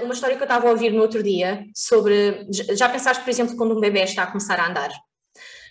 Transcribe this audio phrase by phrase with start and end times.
[0.00, 2.46] uh, uma história que eu estava a ouvir no outro dia sobre.
[2.50, 4.90] Já pensaste, por exemplo, quando um bebê está a começar a andar?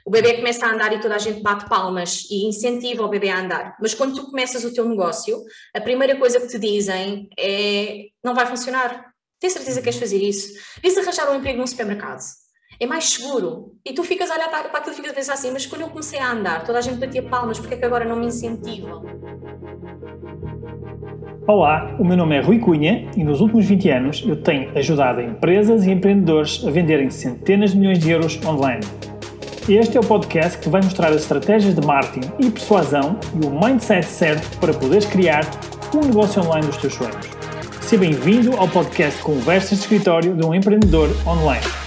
[0.06, 3.30] O bebê começa a andar e toda a gente bate palmas e incentiva o bebê
[3.30, 3.76] a andar.
[3.82, 5.44] Mas quando tu começas o teu negócio,
[5.76, 9.14] a primeira coisa que te dizem é: não vai funcionar.
[9.40, 10.54] Tens certeza que queres fazer isso?
[10.82, 12.22] Vês arranjar um emprego num supermercado
[12.80, 13.74] é mais seguro.
[13.86, 15.90] E tu ficas a olhar para, aquilo e ficas a pensar assim, mas quando eu
[15.90, 19.04] comecei a andar, toda a gente batia palmas, porque é que agora não me incentivam?
[21.48, 25.22] Olá, o meu nome é Rui Cunha e nos últimos 20 anos eu tenho ajudado
[25.22, 28.84] empresas e empreendedores a venderem centenas de milhões de euros online.
[29.70, 33.52] Este é o podcast que vai mostrar as estratégias de marketing e persuasão e o
[33.52, 35.44] mindset certo para poderes criar
[35.94, 37.28] um negócio online dos teus sonhos.
[37.82, 41.85] Seja bem-vindo ao podcast Conversas de Escritório de um Empreendedor Online.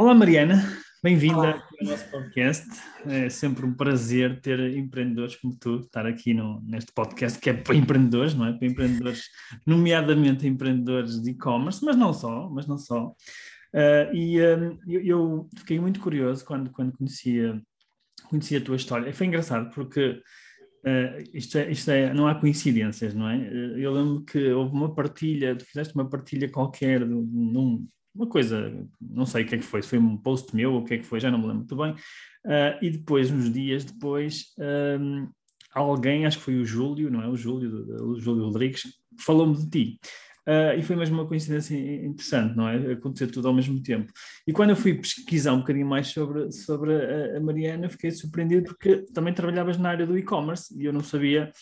[0.00, 0.54] Olá Mariana,
[1.02, 2.66] bem-vinda ao nosso podcast.
[3.04, 7.52] É sempre um prazer ter empreendedores como tu, estar aqui no, neste podcast que é
[7.52, 8.54] para empreendedores, não é?
[8.54, 9.24] Para empreendedores,
[9.66, 13.08] nomeadamente empreendedores de e-commerce, mas não só, mas não só.
[13.74, 17.60] Uh, e uh, eu, eu, fiquei muito curioso quando, quando conhecia,
[18.30, 19.12] conhecia a tua história.
[19.12, 20.22] Foi engraçado porque
[20.86, 23.36] uh, isto, é, isto é, não há coincidências, não é?
[23.76, 29.24] eu lembro que houve uma partilha, tu fizeste uma partilha qualquer num uma coisa, não
[29.24, 30.98] sei o que é que foi, se foi um post meu ou o que é
[30.98, 31.92] que foi, já não me lembro muito bem.
[32.44, 34.54] Uh, e depois, uns dias depois,
[35.00, 35.28] um,
[35.72, 37.28] alguém, acho que foi o Júlio, não é?
[37.28, 38.82] O Júlio, o Júlio Rodrigues,
[39.18, 40.00] falou-me de ti.
[40.48, 42.92] Uh, e foi mesmo uma coincidência interessante, não é?
[42.92, 44.10] Acontecer tudo ao mesmo tempo.
[44.46, 48.64] E quando eu fui pesquisar um bocadinho mais sobre, sobre a, a Mariana, fiquei surpreendido
[48.64, 51.52] porque também trabalhavas na área do e-commerce e eu não sabia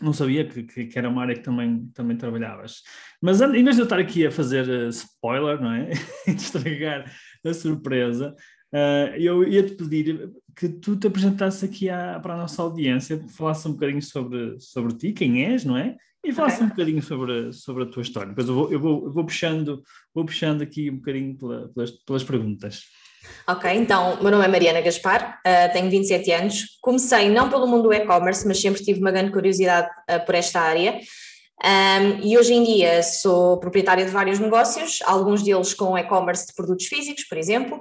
[0.00, 2.82] não sabia que, que, que, era uma área que também, também trabalhavas.
[3.20, 5.90] Mas em vez de eu estar aqui a fazer uh, spoiler, não é?
[6.26, 7.10] estragar
[7.44, 8.34] a surpresa,
[8.72, 13.66] uh, eu ia-te pedir que tu te apresentasses aqui à, para a nossa audiência, falasse
[13.66, 15.96] um bocadinho sobre, sobre ti, quem és, não é?
[16.24, 16.66] E falasse okay.
[16.66, 18.28] um bocadinho sobre, sobre a tua história.
[18.30, 19.82] Depois eu vou, eu vou, eu vou, puxando,
[20.14, 22.84] vou puxando aqui um bocadinho pela, pelas, pelas perguntas.
[23.46, 26.78] Ok, então, meu nome é Mariana Gaspar, uh, tenho 27 anos.
[26.80, 30.60] Comecei não pelo mundo do e-commerce, mas sempre tive uma grande curiosidade uh, por esta
[30.60, 30.98] área.
[31.62, 36.54] Um, e hoje em dia sou proprietária de vários negócios, alguns deles com e-commerce de
[36.54, 37.80] produtos físicos, por exemplo.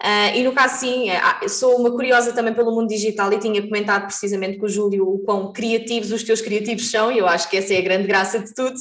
[0.00, 1.06] Uh, e no caso, sim,
[1.48, 5.18] sou uma curiosa também pelo mundo digital e tinha comentado precisamente com o Júlio o
[5.20, 8.38] quão criativos os teus criativos são, e eu acho que essa é a grande graça
[8.38, 8.76] de tudo.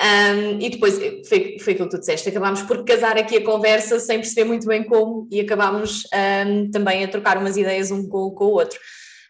[0.00, 4.00] Um, e depois foi, foi aquilo que tu disseste, acabámos por casar aqui a conversa
[4.00, 6.04] sem perceber muito bem como e acabámos
[6.46, 8.78] um, também a trocar umas ideias um com, com o outro.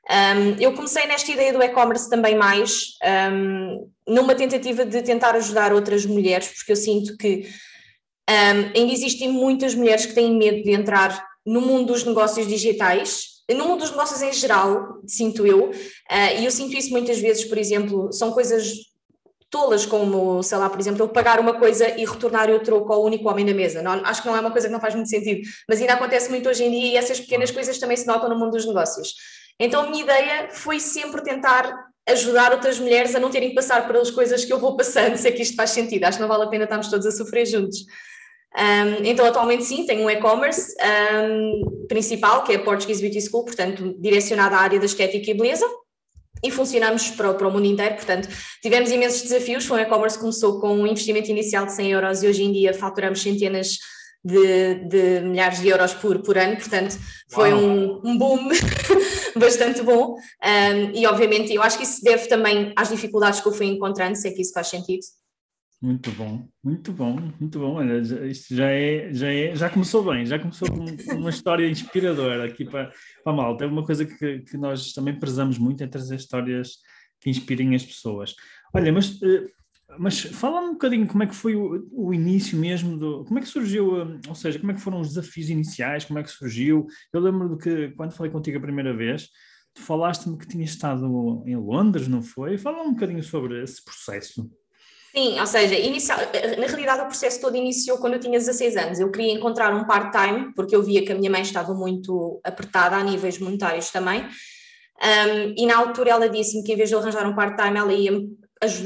[0.08, 2.94] Um, eu comecei nesta ideia do e-commerce também mais
[4.06, 7.48] numa tentativa de tentar ajudar outras mulheres, porque eu sinto que
[8.28, 13.66] ainda existem muitas mulheres que têm medo de entrar no mundo dos negócios digitais no
[13.66, 17.58] mundo dos negócios em geral, sinto eu, uh, e eu sinto isso muitas vezes, por
[17.58, 18.72] exemplo, são coisas
[19.50, 23.04] tolas, como, sei lá, por exemplo, eu pagar uma coisa e retornar o troco ao
[23.04, 23.82] único homem na mesa.
[23.82, 26.30] Não, acho que não é uma coisa que não faz muito sentido, mas ainda acontece
[26.30, 29.14] muito hoje em dia e essas pequenas coisas também se notam no mundo dos negócios.
[29.58, 33.86] Então a minha ideia foi sempre tentar ajudar outras mulheres a não terem que passar
[33.86, 36.04] pelas coisas que eu vou passando, se é que isto faz sentido.
[36.04, 37.80] Acho que não vale a pena estarmos todos a sofrer juntos.
[38.56, 43.44] Um, então, atualmente sim, tenho um e-commerce um, principal, que é a Portuguese Beauty School,
[43.44, 45.66] portanto, direcionado à área da estética e beleza
[46.42, 48.28] e funcionamos para, para, o mundo inteiro, portanto,
[48.62, 52.42] tivemos imensos desafios, um e-commerce começou com um investimento inicial de 100 euros e hoje
[52.42, 53.78] em dia faturamos centenas
[54.24, 56.98] de, de milhares de euros por, por ano, portanto,
[57.30, 58.48] foi um, um, boom
[59.36, 60.14] bastante bom.
[60.14, 63.66] Um, e obviamente eu acho que isso se deve também às dificuldades que eu fui
[63.66, 65.00] encontrando, sei que isso faz sentido.
[65.82, 67.74] Muito bom, muito bom, muito bom.
[67.76, 67.98] Olha,
[68.28, 70.84] isto já é, já é, já começou bem, já começou com
[71.16, 72.92] uma história inspiradora aqui para,
[73.24, 73.64] para a malta.
[73.64, 76.72] É uma coisa que, que nós também prezamos muito, é trazer histórias
[77.18, 78.34] que inspirem as pessoas.
[78.74, 79.46] Olha, mas, eh,
[79.98, 83.42] mas fala um bocadinho como é que foi o, o início mesmo, do, como é
[83.42, 86.30] que surgiu, eh, ou seja, como é que foram os desafios iniciais, como é que
[86.30, 86.86] surgiu?
[87.10, 89.28] Eu lembro que quando falei contigo a primeira vez,
[89.72, 92.58] tu falaste-me que tinha estado em Londres, não foi?
[92.58, 94.50] Fala um bocadinho sobre esse processo.
[95.14, 96.18] Sim, ou seja, inicial,
[96.58, 99.00] na realidade o processo todo iniciou quando eu tinha 16 anos.
[99.00, 102.96] Eu queria encontrar um part-time, porque eu via que a minha mãe estava muito apertada
[102.96, 104.22] a níveis monetários também.
[105.02, 107.92] Um, e na altura ela disse-me que em vez de eu arranjar um part-time, ela
[107.92, 108.12] ia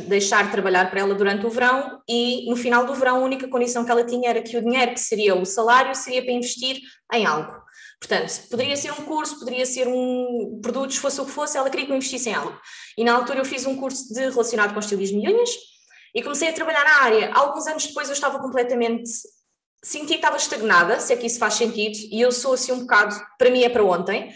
[0.06, 3.49] deixar de trabalhar para ela durante o verão e no final do verão a única
[3.49, 6.79] condição que ela tinha era que o dinheiro que seria o salário seria para investir
[7.12, 7.53] em algo.
[7.99, 11.87] Portanto, poderia ser um curso, poderia ser um produto, fosse o que fosse, ela queria
[11.87, 12.56] que eu investisse em algo.
[12.97, 15.50] E na altura eu fiz um curso de, relacionado com estilismo de unhas,
[16.14, 17.31] e comecei a trabalhar na área.
[17.34, 19.11] Alguns anos depois eu estava completamente
[19.84, 22.81] senti que estava estagnada, se é que isso faz sentido, e eu sou assim um
[22.81, 24.32] bocado, para mim é para ontem,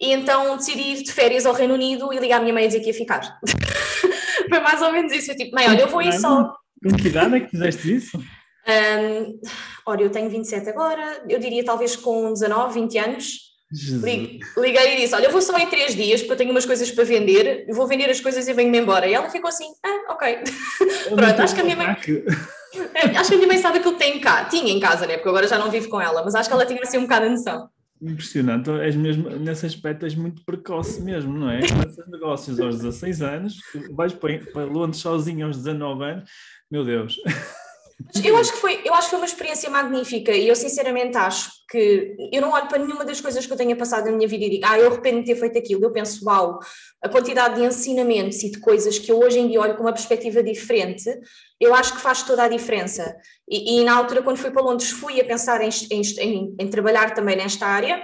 [0.00, 2.66] e então decidi ir de férias ao Reino Unido e ligar à minha mãe e
[2.66, 3.38] dizer que ia ficar.
[4.48, 5.30] Foi mais ou menos isso.
[5.30, 6.52] Eu tipo, mãe, olha, eu vou ir só.
[6.82, 8.18] Com que idade é que fizeste isso?
[8.18, 9.40] Um,
[9.86, 13.47] olha, eu tenho 27 agora, eu diria talvez com 19, 20 anos.
[13.70, 16.90] Liguei e disse: Olha, eu vou só em três dias porque eu tenho umas coisas
[16.90, 19.06] para vender, eu vou vender as coisas e venho-me embora.
[19.06, 20.38] E ela ficou assim: Ah, ok.
[21.14, 21.86] Pronto, acho que a minha mãe.
[21.86, 22.00] acho
[23.28, 24.44] que a minha mãe sabe que eu tenho cá.
[24.46, 25.14] Tinha em casa, né?
[25.14, 27.26] Porque agora já não vivo com ela, mas acho que ela tinha assim um bocado
[27.26, 27.68] a noção.
[28.00, 31.66] Impressionante, és mesmo, nesse aspecto és muito precoce mesmo, não é?
[31.66, 33.56] Começas negócios aos 16 anos,
[33.90, 36.30] vais para, para Londres sozinho aos 19 anos,
[36.70, 37.16] meu Deus.
[38.24, 41.50] Eu acho que foi, eu acho que foi uma experiência magnífica e eu sinceramente acho
[41.68, 44.44] que eu não olho para nenhuma das coisas que eu tenha passado na minha vida
[44.44, 45.84] e digo, ah, eu arrependo de ter feito aquilo.
[45.84, 46.60] Eu penso, uau,
[47.02, 49.92] a quantidade de ensinamentos e de coisas que eu hoje em dia olho com uma
[49.92, 51.10] perspectiva diferente,
[51.60, 53.16] eu acho que faz toda a diferença.
[53.48, 57.14] E, e na altura, quando fui para Londres, fui a pensar em, em, em trabalhar
[57.14, 58.00] também nesta área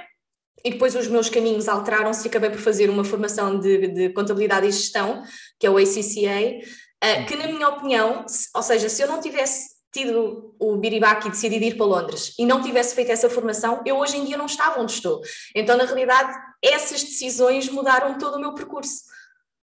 [0.64, 4.66] e depois os meus caminhos alteraram-se e acabei por fazer uma formação de, de contabilidade
[4.66, 5.22] e gestão,
[5.58, 6.58] que é o ACCA,
[7.02, 8.24] eh, que na minha opinião,
[8.54, 12.44] ou seja, se eu não tivesse tido o biribaque e decidido ir para Londres e
[12.44, 15.22] não tivesse feito essa formação, eu hoje em dia não estava onde estou.
[15.54, 19.04] Então, na realidade, essas decisões mudaram todo o meu percurso.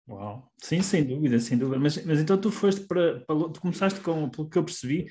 [0.07, 1.79] Uau, sim, sem dúvida, sem dúvida.
[1.79, 5.07] Mas, mas então tu foste para, para tu começaste com, pelo que eu percebi,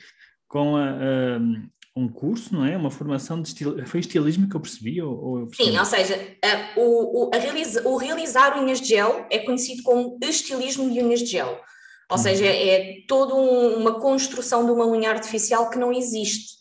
[0.46, 1.38] com a, a,
[1.96, 2.76] um curso, não é?
[2.76, 5.02] Uma formação de estil, foi estilismo que eu percebi?
[5.02, 5.70] Ou, ou eu percebi?
[5.70, 10.18] Sim, ou seja, a, o, o, realiza, o realizar unhas de gel é conhecido como
[10.22, 11.60] estilismo de unhas de gel.
[12.10, 12.22] Ou uhum.
[12.22, 16.58] seja, é toda um, uma construção de uma unha artificial que não existe.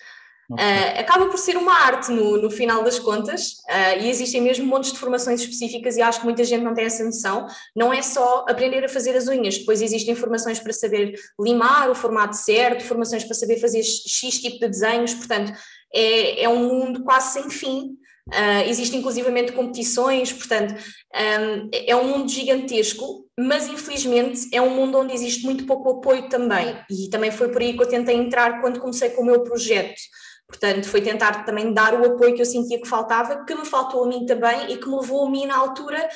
[0.51, 0.65] Okay.
[0.65, 4.65] Uh, acaba por ser uma arte no, no final das contas, uh, e existem mesmo
[4.65, 7.45] montes de formações específicas, e acho que muita gente não tem essa noção.
[7.75, 11.95] Não é só aprender a fazer as unhas, depois existem formações para saber limar o
[11.95, 15.53] formato certo, formações para saber fazer X tipo de desenhos, portanto,
[15.93, 17.97] é, é um mundo quase sem fim.
[18.29, 24.99] Uh, existem inclusivamente competições, portanto, um, é um mundo gigantesco, mas infelizmente é um mundo
[24.99, 28.61] onde existe muito pouco apoio também, e também foi por aí que eu tentei entrar
[28.61, 29.99] quando comecei com o meu projeto.
[30.47, 34.03] Portanto, foi tentar também dar o apoio que eu sentia que faltava, que me faltou
[34.03, 36.07] a mim também e que me levou a mim na altura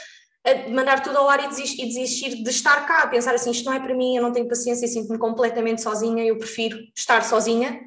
[0.46, 3.52] a mandar tudo ao ar e desistir, e desistir de estar cá, a pensar assim,
[3.52, 7.24] isto não é para mim, eu não tenho paciência, sinto-me completamente sozinha, eu prefiro estar
[7.24, 7.80] sozinha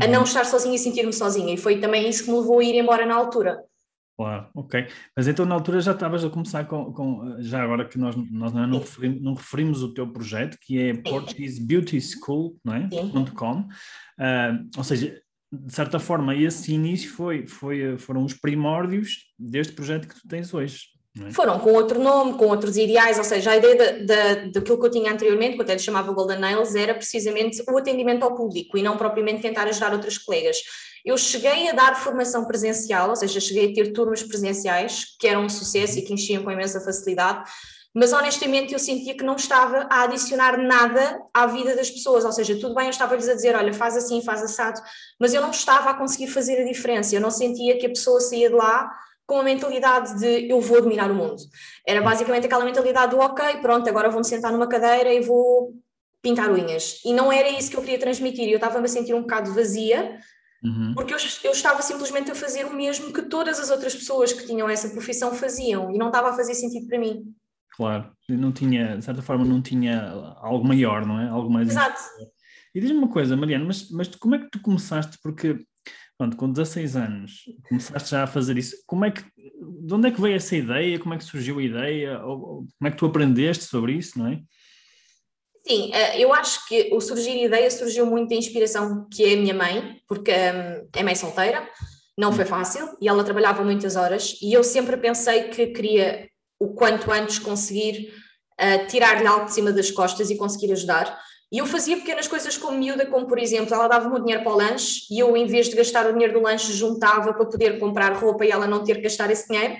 [0.00, 0.24] a não uhum.
[0.24, 1.52] estar sozinha e sentir-me sozinha.
[1.52, 3.62] E foi também isso que me levou a ir embora na altura.
[4.22, 4.86] Claro, ok.
[5.16, 8.52] Mas então na altura já estavas a começar com, com já agora que nós, nós
[8.52, 12.88] não, referimos, não referimos o teu projeto, que é Portuguese Beauty School, não é?
[13.34, 13.62] .com.
[13.62, 15.20] Uh, ou seja,
[15.52, 20.54] de certa forma, esse início foi, foi, foram os primórdios deste projeto que tu tens
[20.54, 20.92] hoje.
[21.20, 21.32] É?
[21.32, 25.12] Foram com outro nome, com outros ideais, ou seja, a ideia daquilo que eu tinha
[25.12, 28.82] anteriormente, que eu até lhe chamava Golden Nails, era precisamente o atendimento ao público e
[28.82, 30.58] não propriamente tentar ajudar outras colegas.
[31.04, 35.44] Eu cheguei a dar formação presencial, ou seja, cheguei a ter turmas presenciais, que eram
[35.44, 37.50] um sucesso e que enchiam com imensa facilidade,
[37.94, 42.32] mas honestamente eu sentia que não estava a adicionar nada à vida das pessoas, ou
[42.32, 44.80] seja, tudo bem, eu estava-lhes a dizer, olha, faz assim, faz assado,
[45.20, 48.20] mas eu não estava a conseguir fazer a diferença, eu não sentia que a pessoa
[48.20, 48.90] saía de lá
[49.26, 51.36] com a mentalidade de eu vou dominar o mundo.
[51.86, 55.74] Era basicamente aquela mentalidade do ok, pronto, agora vou-me sentar numa cadeira e vou
[56.22, 57.00] pintar unhas.
[57.04, 60.18] E não era isso que eu queria transmitir, eu estava-me a sentir um bocado vazia,
[60.62, 60.94] Uhum.
[60.94, 64.46] Porque eu, eu, estava simplesmente a fazer o mesmo que todas as outras pessoas que
[64.46, 67.34] tinham essa profissão faziam e não estava a fazer sentido para mim.
[67.74, 71.28] Claro, não tinha, de certa forma, não tinha algo maior, não é?
[71.28, 71.68] Algo mais.
[71.68, 72.00] Exato.
[72.74, 75.18] E diz-me uma coisa, Mariana, mas, mas como é que tu começaste?
[75.22, 75.64] Porque,
[76.16, 78.76] pronto, com 16 anos, começaste já a fazer isso.
[78.86, 80.98] Como é que, de onde é que veio essa ideia?
[80.98, 82.20] Como é que surgiu a ideia?
[82.24, 84.40] Ou, ou como é que tu aprendeste sobre isso, não é?
[85.66, 89.36] Sim, eh, eu acho que o surgir ideia surgiu muito da inspiração que é a
[89.36, 91.68] minha mãe, porque hum, é mãe solteira,
[92.18, 96.28] não foi fácil e ela trabalhava muitas horas e eu sempre pensei que queria
[96.58, 98.12] o quanto antes conseguir
[98.60, 101.18] uh, tirar-lhe algo de cima das costas e conseguir ajudar.
[101.50, 104.52] E eu fazia pequenas coisas como miúda, como por exemplo, ela dava-me o dinheiro para
[104.52, 107.78] o lanche e eu, em vez de gastar o dinheiro do lanche, juntava para poder
[107.78, 109.76] comprar roupa e ela não ter que gastar esse dinheiro.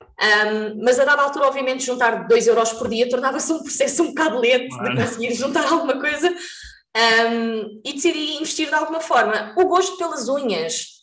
[0.00, 4.08] Um, mas a dada altura, obviamente, juntar 2 euros por dia tornava-se um processo um
[4.08, 9.54] bocado lento de conseguir juntar alguma coisa um, e decidi investir de alguma forma.
[9.56, 10.96] O gosto pelas unhas,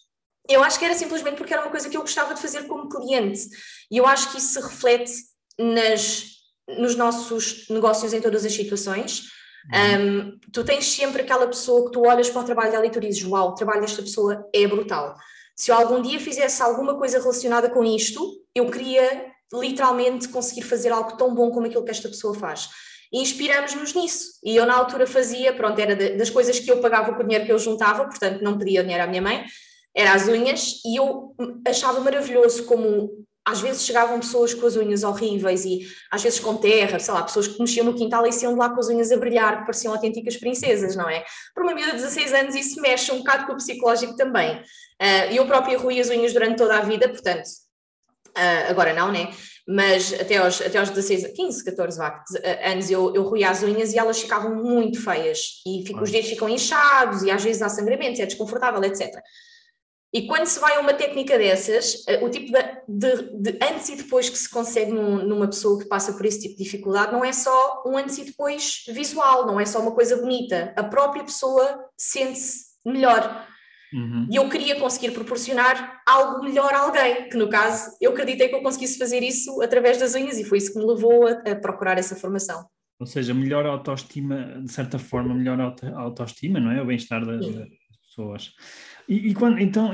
[0.50, 2.90] eu acho que era simplesmente porque era uma coisa que eu gostava de fazer como
[2.90, 3.42] cliente
[3.90, 5.12] e eu acho que isso se reflete
[5.60, 6.26] nas,
[6.68, 9.24] nos nossos negócios em todas as situações.
[9.72, 13.00] Um, tu tens sempre aquela pessoa que tu olhas para o trabalho dela e tu
[13.00, 15.16] dizes: Uau, o trabalho desta pessoa é brutal.
[15.56, 20.92] Se eu algum dia fizesse alguma coisa relacionada com isto, eu queria literalmente conseguir fazer
[20.92, 22.70] algo tão bom como aquilo que esta pessoa faz.
[23.12, 24.40] e inspiramos-nos nisso.
[24.44, 27.46] E eu na altura fazia, pronto, era das coisas que eu pagava com o dinheiro
[27.46, 29.46] que eu juntava, portanto não pedia dinheiro à minha mãe,
[29.96, 31.36] era as unhas, e eu
[31.68, 36.56] achava maravilhoso como às vezes chegavam pessoas com as unhas horríveis e às vezes com
[36.56, 39.12] terra, sei lá, pessoas que mexiam no quintal e iam de lá com as unhas
[39.12, 41.26] a brilhar, que pareciam autênticas princesas, não é?
[41.54, 44.58] Para uma miúda de 16 anos isso mexe um bocado com o psicológico também.
[45.02, 49.30] Uh, eu própria ruí as unhas durante toda a vida, portanto, uh, agora não, né?
[49.68, 52.24] Mas até aos, até aos 16, 15, 14 vá,
[52.66, 56.30] anos eu, eu ruía as unhas e elas ficavam muito feias e fico, os dedos
[56.30, 59.10] ficam inchados e às vezes há sangramentos, é desconfortável, etc.
[60.14, 63.90] E quando se vai a uma técnica dessas, eh, o tipo de, de, de, antes
[63.90, 67.12] e depois que se consegue num, numa pessoa que passa por esse tipo de dificuldade,
[67.12, 70.72] não é só um antes e depois visual, não é só uma coisa bonita.
[70.78, 73.48] A própria pessoa sente-se melhor.
[73.92, 74.28] Uhum.
[74.30, 78.56] E eu queria conseguir proporcionar algo melhor a alguém, que no caso eu acreditei que
[78.56, 81.56] eu conseguisse fazer isso através das unhas e foi isso que me levou a, a
[81.56, 82.64] procurar essa formação.
[83.00, 85.60] Ou seja, melhor autoestima, de certa forma, melhor
[85.96, 86.82] autoestima, não é?
[86.82, 87.68] O bem-estar das, das
[88.08, 88.52] pessoas.
[89.08, 89.92] E, e quando, então,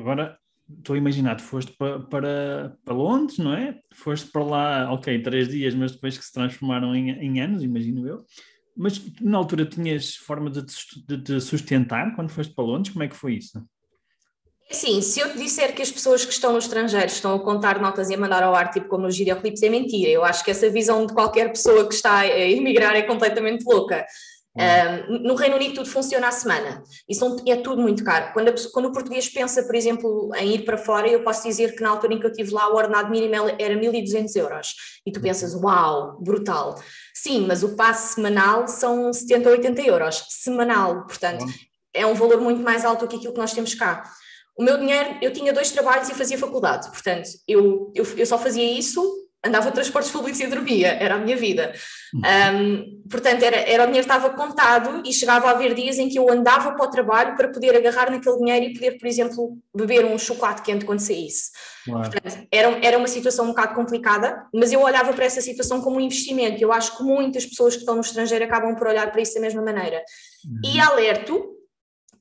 [0.00, 0.38] agora
[0.78, 3.78] estou a imaginar, foste para, para, para Londres, não é?
[3.94, 8.06] Foste para lá, ok, três dias, mas depois que se transformaram em, em anos, imagino
[8.06, 8.24] eu.
[8.76, 10.74] Mas na altura tinhas forma de te,
[11.06, 12.92] de te sustentar quando foste para Londres?
[12.92, 13.62] Como é que foi isso?
[14.70, 17.80] Sim, se eu te disser que as pessoas que estão no estrangeiro estão a contar
[17.80, 20.10] notas e a mandar ao ar, tipo como nos videoclipes, é mentira.
[20.10, 24.04] Eu acho que essa visão de qualquer pessoa que está a emigrar é completamente louca.
[24.56, 28.32] Um, no Reino Unido tudo funciona à semana, isso é tudo muito caro.
[28.32, 31.74] Quando, a, quando, o português pensa, por exemplo, em ir para fora, eu posso dizer
[31.74, 34.74] que na altura em que eu estive lá o ordenado mínimo era 1.200 euros.
[35.04, 36.80] E tu pensas, uau, brutal.
[37.12, 41.44] Sim, mas o passe semanal são 70 ou 80 euros, semanal, portanto,
[41.92, 44.04] é um valor muito mais alto do que aquilo que nós temos cá.
[44.56, 48.38] O meu dinheiro, eu tinha dois trabalhos e fazia faculdade, portanto, eu, eu, eu só
[48.38, 51.72] fazia isso andava de transportes públicos e dormia, era a minha vida.
[52.14, 56.18] Um, portanto, era, era o dinheiro estava contado e chegava a haver dias em que
[56.18, 60.04] eu andava para o trabalho para poder agarrar naquele dinheiro e poder, por exemplo, beber
[60.04, 61.50] um chocolate quente quando saísse.
[61.84, 65.96] Portanto, era, era uma situação um bocado complicada, mas eu olhava para essa situação como
[65.96, 66.62] um investimento.
[66.62, 69.40] Eu acho que muitas pessoas que estão no estrangeiro acabam por olhar para isso da
[69.40, 70.02] mesma maneira.
[70.44, 70.72] Uhum.
[70.72, 71.54] E alerto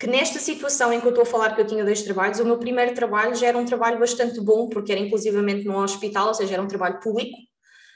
[0.04, 2.46] que nesta situação em que eu estou a falar que eu tinha dois trabalhos, o
[2.46, 6.34] meu primeiro trabalho já era um trabalho bastante bom, porque era inclusivamente num hospital, ou
[6.34, 7.38] seja, era um trabalho público,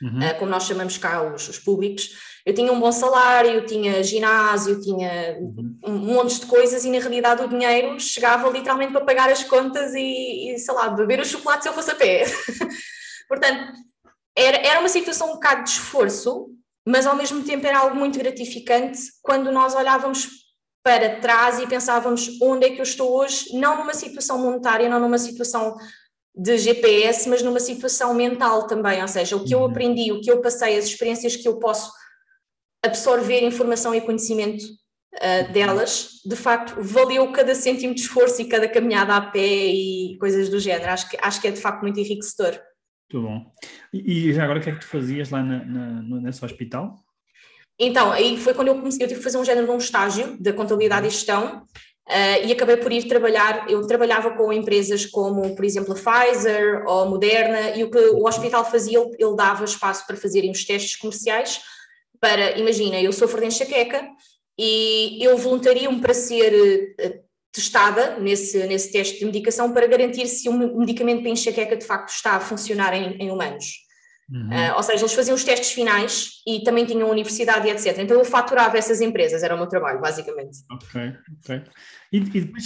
[0.02, 0.20] uhum.
[0.20, 2.12] uh, como nós chamamos cá os, os, públicos.
[2.46, 5.76] Eu tinha um bom salário, tinha ginásio, tinha uhum.
[5.86, 9.94] um monte de coisas e na realidade o dinheiro chegava literalmente para pagar as contas
[9.94, 12.24] e, e sei lá, beber o chocolate se eu fosse a pé.
[13.28, 13.74] Portanto,
[14.34, 16.48] era, era uma situação um bocado de esforço,
[16.86, 20.47] mas ao mesmo tempo era algo muito gratificante quando nós olhávamos
[20.88, 25.02] para trás e pensávamos onde é que eu estou hoje, não numa situação monetária, não
[25.02, 25.76] numa situação
[26.34, 29.66] de GPS, mas numa situação mental também, ou seja, o que eu uhum.
[29.66, 31.92] aprendi, o que eu passei, as experiências que eu posso
[32.82, 38.70] absorver informação e conhecimento uh, delas, de facto, valeu cada cêntimo de esforço e cada
[38.70, 40.90] caminhada a pé e coisas do género.
[40.90, 42.58] Acho que, acho que é de facto muito enriquecedor.
[43.12, 43.52] Muito bom.
[43.92, 46.96] E, e já agora o que é que tu fazias lá na, na, nesse hospital?
[47.80, 50.36] Então, aí foi quando eu comecei, eu tive que fazer um género de um estágio
[50.40, 51.64] de contabilidade e gestão
[52.08, 56.84] uh, e acabei por ir trabalhar, eu trabalhava com empresas como, por exemplo, a Pfizer
[56.88, 60.66] ou a Moderna e o que o hospital fazia, ele, dava espaço para fazerem os
[60.66, 61.62] testes comerciais
[62.20, 64.08] para, imagina, eu sofro de enxaqueca
[64.58, 70.50] e eu voluntario-me para ser uh, testada nesse, nesse teste de medicação para garantir se
[70.50, 73.87] um medicamento para enxaqueca de facto está a funcionar em, em humanos.
[74.30, 74.50] Uhum.
[74.50, 77.98] Uh, ou seja, eles faziam os testes finais e também tinham universidade e etc.
[78.00, 80.60] Então eu faturava essas empresas, era o meu trabalho, basicamente.
[80.70, 81.64] Ok, ok.
[82.12, 82.66] E, e depois,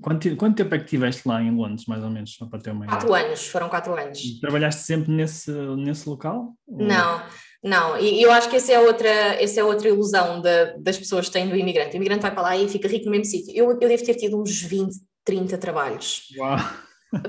[0.00, 2.70] quanto, quanto, tempo é que estiveste lá em Londres, mais ou menos, só para ter
[2.70, 2.98] uma ideia?
[2.98, 4.18] Quatro anos, foram quatro anos.
[4.18, 6.54] E trabalhaste sempre nesse, nesse local?
[6.68, 7.22] Não,
[7.62, 11.26] não, e eu acho que essa é outra, essa é outra ilusão de, das pessoas
[11.26, 11.94] que têm do imigrante.
[11.94, 13.54] O imigrante vai para lá e fica rico no mesmo sítio.
[13.56, 16.24] Eu, eu devo ter tido uns 20, 30 trabalhos.
[16.36, 16.58] Uau!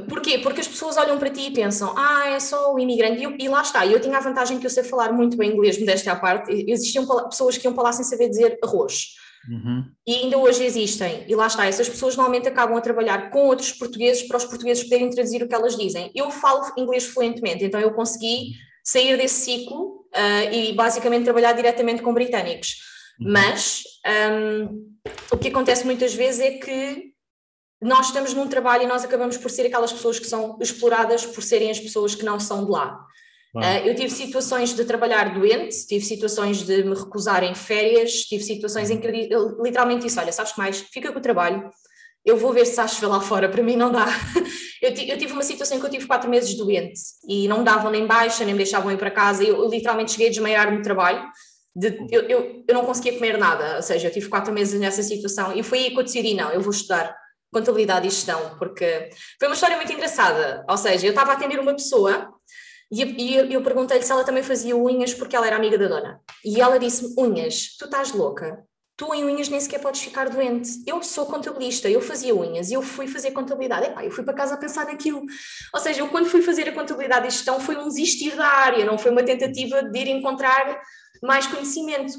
[0.10, 0.40] Porquê?
[0.40, 3.36] Porque as pessoas olham para ti e pensam, ah, é só o imigrante, e, eu,
[3.38, 6.14] e lá está, eu tinha a vantagem que eu sei falar muito bem inglês, modéstia
[6.14, 9.08] à parte, existiam pessoas que iam para lá sem saber dizer arroz,
[9.50, 9.86] uhum.
[10.08, 13.72] e ainda hoje existem, e lá está, essas pessoas normalmente acabam a trabalhar com outros
[13.72, 16.12] portugueses para os portugueses poderem traduzir o que elas dizem.
[16.16, 22.02] Eu falo inglês fluentemente, então eu consegui sair desse ciclo uh, e basicamente trabalhar diretamente
[22.02, 22.76] com britânicos,
[23.20, 23.32] uhum.
[23.32, 23.84] mas
[24.32, 24.96] um,
[25.32, 27.15] o que acontece muitas vezes é que
[27.82, 31.44] nós estamos num trabalho e nós acabamos por ser aquelas pessoas que são exploradas por
[31.44, 33.00] serem as pessoas que não são de lá.
[33.56, 38.44] Uh, eu tive situações de trabalhar doente, tive situações de me recusar em férias, tive
[38.44, 40.80] situações em que eu literalmente disse: Olha, sabes que mais?
[40.92, 41.70] Fica com o trabalho,
[42.26, 44.08] eu vou ver se achas lá fora, para mim não dá.
[44.82, 47.64] eu, eu, tive uma situação em que eu tive quatro meses doente e não me
[47.64, 50.74] davam nem baixa, nem me deixavam ir para casa, eu, eu literalmente cheguei a desmaiar
[50.74, 51.24] no trabalho
[51.74, 55.02] De, eu, eu, eu não conseguia comer nada, ou seja, eu tive quatro meses nessa
[55.02, 57.16] situação e foi aí que eu decidi, não, eu vou estudar
[57.56, 59.10] contabilidade e gestão, porque
[59.40, 62.34] foi uma história muito engraçada, ou seja, eu estava a atender uma pessoa
[62.92, 66.22] e, e eu, perguntei-lhe se ela também fazia unhas porque ela era amiga da dona.
[66.44, 68.64] E ela disse-me, unhas, tu estás louca?
[68.98, 70.70] tu em unhas nem sequer podes ficar doente.
[70.88, 73.88] Eu sou contabilista, eu fazia unhas, eu fui fazer contabilidade.
[73.88, 75.22] Epá, eu fui para casa a pensar naquilo.
[75.74, 78.86] Ou seja, eu quando fui fazer a contabilidade e gestão foi um desistir da área,
[78.86, 80.80] não foi uma tentativa de ir encontrar
[81.22, 82.14] mais conhecimento.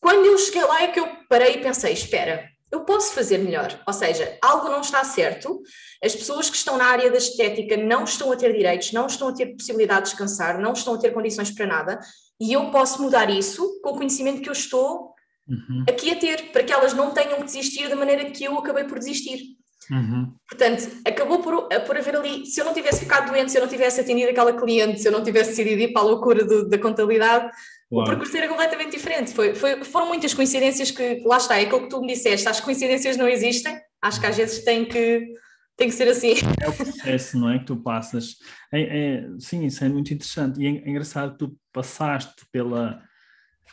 [0.00, 3.78] Quando eu cheguei lá é que eu parei e pensei, espera, eu posso fazer melhor.
[3.86, 5.60] Ou seja, algo não está certo,
[6.02, 9.28] as pessoas que estão na área da estética não estão a ter direitos, não estão
[9.28, 12.00] a ter possibilidade de descansar, não estão a ter condições para nada,
[12.40, 15.14] e eu posso mudar isso com o conhecimento que eu estou
[15.46, 15.84] uhum.
[15.86, 18.84] aqui a ter, para que elas não tenham que desistir da maneira que eu acabei
[18.84, 19.56] por desistir.
[19.90, 20.34] Uhum.
[20.48, 23.68] Portanto, acabou por, por haver ali, se eu não tivesse ficado doente, se eu não
[23.68, 26.78] tivesse atendido aquela cliente, se eu não tivesse decidido ir para a loucura do, da
[26.78, 27.50] contabilidade,
[27.90, 29.34] o percurso era completamente diferente.
[29.34, 32.60] Foi, foi, foram muitas coincidências que, lá está, é aquilo que tu me disseste, as
[32.60, 35.34] coincidências não existem, acho que às vezes tem que,
[35.76, 36.34] tem que ser assim.
[36.60, 37.58] É o processo, não é?
[37.58, 38.36] Que tu passas.
[38.72, 43.02] É, é, sim, isso é muito interessante e é, é engraçado que tu passaste pela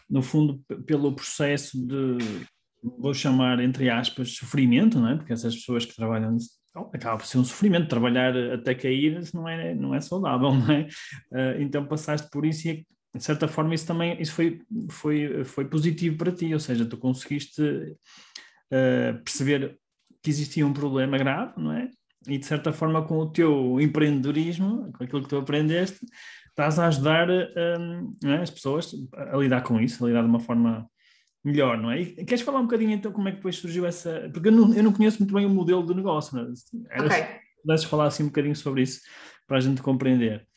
[0.10, 2.18] no fundo, pelo processo de,
[2.81, 5.15] vou chamar, entre aspas, sofrimento, não é?
[5.15, 6.38] Porque essas pessoas que trabalham
[6.93, 10.88] acaba por ser um sofrimento, trabalhar até cair não é, não é saudável, não é?
[11.31, 15.65] Uh, então passaste por isso e de certa forma isso também isso foi, foi, foi
[15.65, 19.77] positivo para ti, ou seja, tu conseguiste uh, perceber
[20.21, 21.89] que existia um problema grave, não é?
[22.27, 26.05] E de certa forma com o teu empreendedorismo, com aquilo que tu aprendeste,
[26.50, 30.39] estás a ajudar um, é, as pessoas a lidar com isso, a lidar de uma
[30.39, 30.88] forma
[31.43, 32.01] melhor, não é?
[32.01, 34.29] E queres falar um bocadinho então como é que depois surgiu essa.
[34.34, 38.05] Porque eu não, eu não conheço muito bem o modelo do negócio, mas eras, falar
[38.05, 39.01] assim um bocadinho sobre isso
[39.48, 40.48] para a gente compreender.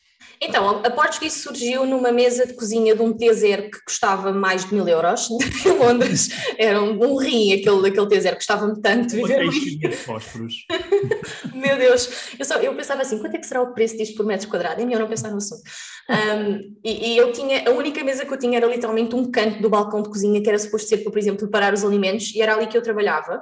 [0.41, 4.73] Então, a Português surgiu numa mesa de cozinha de um T0 que custava mais de
[4.73, 5.29] mil euros
[5.65, 6.29] em Londres.
[6.57, 9.77] Era um, um rim aquele, aquele T0, custava-me tanto ali.
[9.77, 10.65] de fósforos.
[11.53, 14.25] Meu Deus, eu, só, eu pensava assim, quanto é que será o preço disto por
[14.25, 14.81] metro quadrado?
[14.81, 15.63] É melhor não pensar no assunto.
[16.09, 19.61] Um, e, e, eu tinha, a única mesa que eu tinha era literalmente um canto
[19.61, 22.41] do balcão de cozinha que era suposto ser para, por exemplo, preparar os alimentos e
[22.41, 23.41] era ali que eu trabalhava.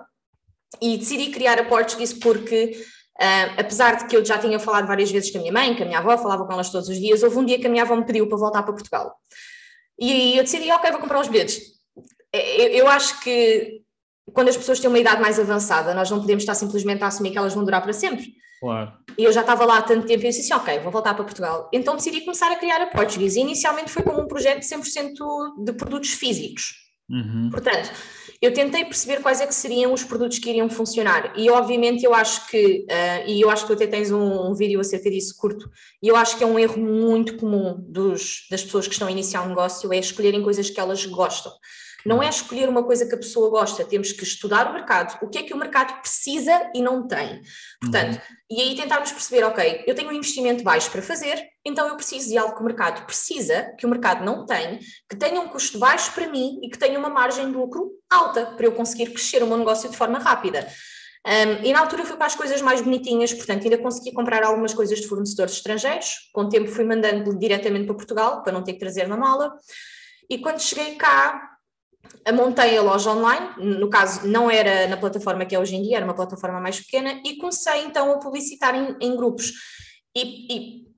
[0.80, 2.80] E decidi criar a Portuguese porque
[3.22, 5.84] Uh, apesar de que eu já tinha falado várias vezes com a minha mãe, com
[5.84, 7.84] a minha avó, falava com elas todos os dias, houve um dia que a minha
[7.84, 9.16] avó me pediu para voltar para Portugal.
[10.00, 11.62] E eu decidi, ok, vou comprar os bilhetes.
[12.34, 13.82] Eu, eu acho que
[14.34, 17.30] quando as pessoas têm uma idade mais avançada, nós não podemos estar simplesmente a assumir
[17.30, 18.34] que elas vão durar para sempre.
[18.60, 18.92] Claro.
[19.16, 21.14] E eu já estava lá há tanto tempo e eu disse assim, ok, vou voltar
[21.14, 21.70] para Portugal.
[21.72, 23.40] Então decidi começar a criar a Portuguese.
[23.40, 26.74] E inicialmente foi como um projeto de 100% de produtos físicos.
[27.08, 27.50] Uhum.
[27.52, 27.92] Portanto,
[28.42, 32.14] eu tentei perceber quais é que seriam os produtos que iriam funcionar e obviamente eu
[32.14, 35.36] acho que, uh, e eu acho que tu até tens um, um, vídeo acerca disso
[35.38, 35.70] curto,
[36.02, 39.12] e eu acho que é um erro muito comum dos, das pessoas que estão a
[39.12, 41.52] iniciar um negócio é escolherem coisas que elas gostam.
[42.06, 45.30] Não é escolher uma coisa que a pessoa gosta, temos que estudar o mercado, o
[45.30, 47.42] que é que o mercado precisa e não tem.
[47.80, 48.36] Portanto, uhum.
[48.50, 52.30] e aí tentarmos perceber, ok, eu tenho um investimento baixo para fazer, então eu preciso
[52.30, 55.78] de algo que o mercado precisa, que o mercado não tem, que tenha um custo
[55.78, 59.44] baixo para mim e que tenha uma margem de lucro alta, para eu conseguir crescer
[59.44, 60.68] o meu negócio de forma rápida.
[61.26, 64.74] Um, e na altura fui para as coisas mais bonitinhas, portanto ainda consegui comprar algumas
[64.74, 68.74] coisas de fornecedores estrangeiros, com o tempo fui mandando diretamente para Portugal, para não ter
[68.74, 69.54] que trazer na mala,
[70.28, 71.51] e quando cheguei cá,
[72.34, 75.98] montei a loja online, no caso não era na plataforma que é hoje em dia,
[75.98, 79.52] era uma plataforma mais pequena, e comecei então a publicitar em, em grupos.
[80.16, 80.92] E, e,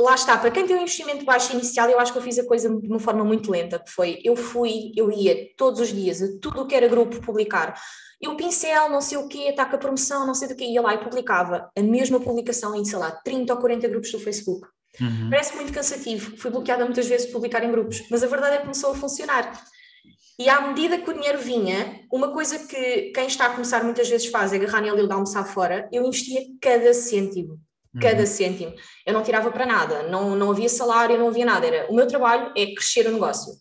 [0.00, 2.46] lá está, para quem tem um investimento baixo inicial, eu acho que eu fiz a
[2.46, 6.22] coisa de uma forma muito lenta, que foi, eu fui, eu ia todos os dias
[6.22, 7.74] a tudo o que era grupo publicar,
[8.20, 10.64] e o pincel, não sei o quê, está com a promoção, não sei do que,
[10.64, 14.20] ia lá e publicava a mesma publicação em, sei lá, 30 ou 40 grupos do
[14.20, 14.68] Facebook.
[15.00, 15.30] Uhum.
[15.30, 18.58] Parece muito cansativo, fui bloqueada muitas vezes de publicar em grupos, mas a verdade é
[18.58, 19.64] que começou a funcionar.
[20.42, 24.08] E à medida que o dinheiro vinha, uma coisa que quem está a começar muitas
[24.08, 27.60] vezes faz é agarrar nele e de almoçar fora, eu investia cada cêntimo.
[28.00, 28.26] Cada uhum.
[28.26, 28.74] cêntimo.
[29.06, 31.64] Eu não tirava para nada, não, não havia salário, não havia nada.
[31.64, 33.52] Era, o meu trabalho é crescer o negócio.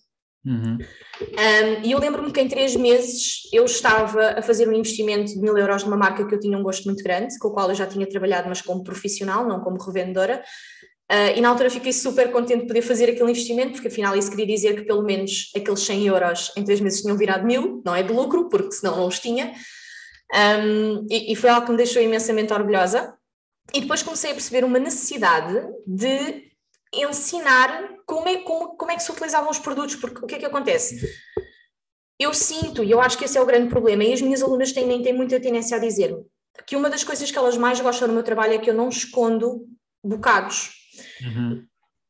[0.44, 0.80] Uhum.
[1.22, 5.40] Um, e eu lembro-me que em três meses eu estava a fazer um investimento de
[5.40, 7.76] mil euros numa marca que eu tinha um gosto muito grande, com a qual eu
[7.76, 10.42] já tinha trabalhado, mas como profissional, não como revendedora.
[11.12, 14.30] Uh, e na altura fiquei super contente de poder fazer aquele investimento, porque afinal isso
[14.30, 17.94] queria dizer que pelo menos aqueles 100 euros em três meses tinham virado mil, não
[17.94, 19.54] é de lucro, porque senão não os tinha.
[20.34, 23.14] Um, e, e, foi algo que me deixou imensamente orgulhosa.
[23.74, 25.54] E depois comecei a perceber uma necessidade
[25.86, 26.50] de
[26.94, 30.40] ensinar como é, como, como é que se utilizavam os produtos, porque o que é
[30.40, 30.98] que acontece?
[32.18, 34.72] Eu sinto, e eu acho que esse é o grande problema, e as minhas alunas
[34.72, 36.24] têm, têm muita tendência a dizer-me,
[36.66, 38.88] que uma das coisas que elas mais gostam no meu trabalho é que eu não
[38.88, 39.68] escondo
[40.02, 40.81] bocados
[41.24, 41.64] Uhum.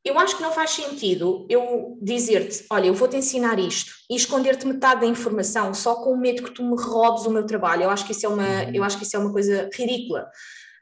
[0.04, 4.66] eu acho que não faz sentido eu dizer-te, olha, eu vou-te ensinar isto e esconder-te
[4.66, 7.84] metade da informação só com o medo que tu me roubes o meu trabalho.
[7.84, 8.72] Eu acho que isso é uma, uhum.
[8.74, 10.30] eu acho que isso é uma coisa ridícula.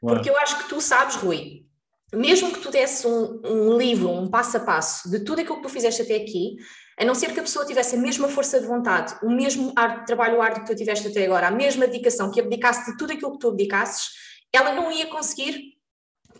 [0.00, 1.66] Porque eu acho que tu sabes, Rui,
[2.12, 5.62] mesmo que tu desse um, um, livro, um passo a passo de tudo aquilo que
[5.62, 6.56] tu fizeste até aqui,
[6.98, 10.04] a não ser que a pessoa tivesse a mesma força de vontade, o mesmo ar,
[10.04, 13.32] trabalho árduo que tu tiveste até agora, a mesma dedicação, que abdicasse de tudo aquilo
[13.32, 14.08] que tu abdicasses,
[14.52, 15.69] ela não ia conseguir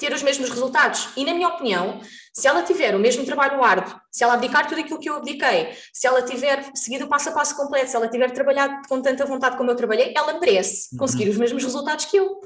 [0.00, 1.10] ter os mesmos resultados.
[1.16, 2.00] E, na minha opinião,
[2.32, 5.68] se ela tiver o mesmo trabalho árduo, se ela abdicar tudo aquilo que eu abdiquei,
[5.92, 9.26] se ela tiver seguido o passo a passo completo, se ela tiver trabalhado com tanta
[9.26, 10.98] vontade como eu trabalhei, ela merece uhum.
[10.98, 11.30] conseguir uhum.
[11.30, 12.40] os mesmos resultados que eu.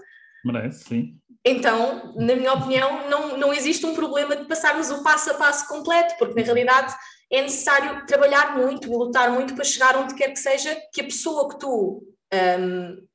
[0.45, 1.17] Merece, sim.
[1.45, 5.69] Então, na minha opinião, não, não existe um problema de passarmos o passo a passo
[5.69, 6.95] completo, porque na realidade
[7.31, 11.49] é necessário trabalhar muito lutar muito para chegar onde quer que seja que a pessoa
[11.49, 13.07] que tu um,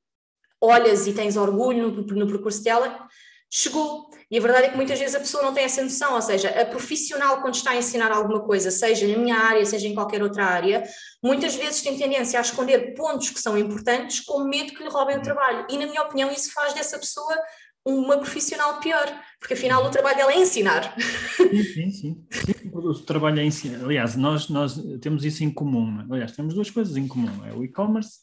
[0.62, 3.08] olhas e tens orgulho no, no percurso dela
[3.50, 4.09] chegou.
[4.32, 6.50] E a verdade é que muitas vezes a pessoa não tem essa noção, ou seja,
[6.50, 10.22] a profissional quando está a ensinar alguma coisa, seja na minha área, seja em qualquer
[10.22, 10.84] outra área,
[11.24, 15.18] muitas vezes tem tendência a esconder pontos que são importantes com medo que lhe roubem
[15.18, 15.66] o trabalho.
[15.70, 17.36] E na minha opinião isso faz dessa pessoa
[17.84, 19.08] uma profissional pior,
[19.40, 20.96] porque afinal o trabalho dela é ensinar.
[21.36, 22.28] Sim, sim, sim.
[22.32, 23.84] sim o trabalho é ensinar.
[23.84, 26.02] Aliás, nós, nós temos isso em comum.
[26.02, 26.14] É?
[26.14, 28.20] Aliás, temos duas coisas em comum, é o e-commerce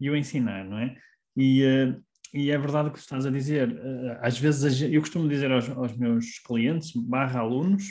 [0.00, 0.96] e o ensinar, não é?
[1.36, 2.00] E, uh,
[2.32, 3.70] e é verdade o que estás a dizer.
[3.70, 7.84] Uh, às vezes, eu costumo dizer aos, aos meus clientes, barra alunos,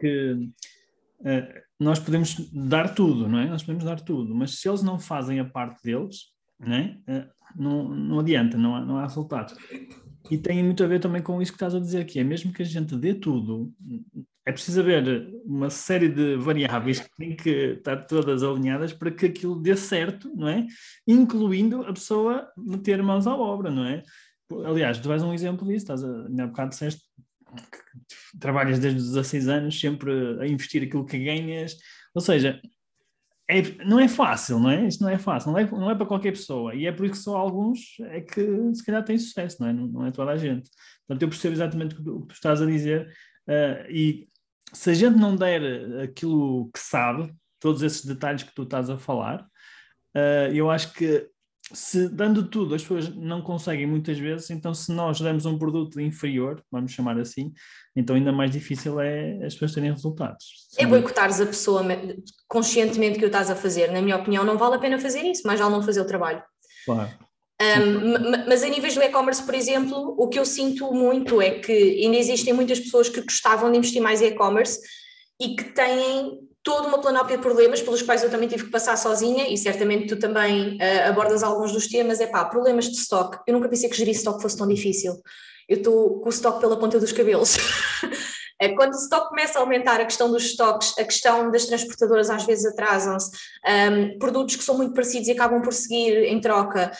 [0.00, 3.48] que uh, nós podemos dar tudo, não é?
[3.48, 6.98] Nós podemos dar tudo, mas se eles não fazem a parte deles, não, é?
[7.54, 9.54] não, não adianta, não há, não há resultados.
[10.30, 12.52] E tem muito a ver também com isso que estás a dizer, que é mesmo
[12.52, 13.72] que a gente dê tudo,
[14.46, 19.26] é preciso haver uma série de variáveis que têm que estar todas alinhadas para que
[19.26, 20.64] aquilo dê certo, não é?
[21.06, 24.04] Incluindo a pessoa meter mãos à obra, não é?
[24.64, 27.02] Aliás, tu és um exemplo disso, estás a, há bocado disseste
[27.56, 31.76] que trabalhas desde os 16 anos sempre a investir aquilo que ganhas,
[32.14, 32.60] ou seja,
[33.50, 34.86] é, não é fácil, não é?
[34.86, 36.74] Isto não é fácil, não é, não é para qualquer pessoa.
[36.74, 39.72] E é por isso que só alguns é que se calhar têm sucesso, não é?
[39.72, 40.70] Não, não é toda a gente.
[41.06, 43.08] Portanto, eu percebo exatamente o que tu, o que tu estás a dizer.
[43.48, 44.28] Uh, e
[44.76, 48.98] se a gente não der aquilo que sabe, todos esses detalhes que tu estás a
[48.98, 49.42] falar,
[50.14, 51.26] uh, eu acho que
[51.72, 55.98] se dando tudo as pessoas não conseguem muitas vezes, então se nós demos um produto
[56.00, 57.52] inferior, vamos chamar assim,
[57.96, 60.68] então ainda mais difícil é as pessoas terem resultados.
[60.78, 61.82] É boicotares a pessoa
[62.46, 63.90] conscientemente que o estás a fazer.
[63.90, 66.42] Na minha opinião, não vale a pena fazer isso, mas já não fazer o trabalho.
[66.84, 67.10] Claro.
[68.46, 72.16] Mas a níveis do e-commerce, por exemplo, o que eu sinto muito é que ainda
[72.16, 74.80] existem muitas pessoas que gostavam de investir mais em e-commerce
[75.40, 78.96] e que têm toda uma planóplia de problemas pelos quais eu também tive que passar
[78.98, 83.38] sozinha e certamente tu também uh, abordas alguns dos temas, é pá, problemas de stock.
[83.46, 85.14] Eu nunca pensei que gerir stock fosse tão difícil.
[85.68, 87.56] Eu estou com o stock pela ponta dos cabelos.
[88.58, 92.30] É, quando o stock começa a aumentar, a questão dos estoques, a questão das transportadoras
[92.30, 93.30] às vezes atrasam-se,
[93.66, 96.90] um, produtos que são muito parecidos e acabam por seguir em troca,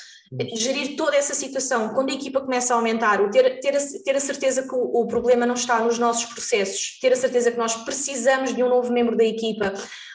[0.55, 4.16] gerir toda essa situação, quando a equipa começa a aumentar, o ter, ter, a, ter
[4.16, 7.59] a certeza que o, o problema não está nos nossos processos, ter a certeza que
[7.59, 9.73] nós precisamos de um novo membro da equipa,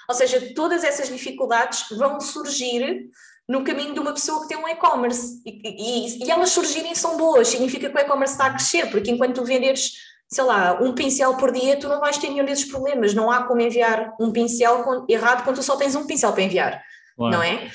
[0.08, 3.10] ou seja, todas essas dificuldades vão surgir
[3.48, 5.42] no caminho de uma pessoa que tem um e-commerce.
[5.46, 9.12] E, e, e, elas surgirem são boas, significa que o e-commerce está a crescer, porque
[9.12, 9.94] enquanto tu venderes,
[10.32, 13.44] sei lá, um pincel por dia, tu não vais ter nenhum desses problemas, não há
[13.44, 16.82] como enviar um pincel errado quando tu só tens um pincel para enviar,
[17.18, 17.70] não é?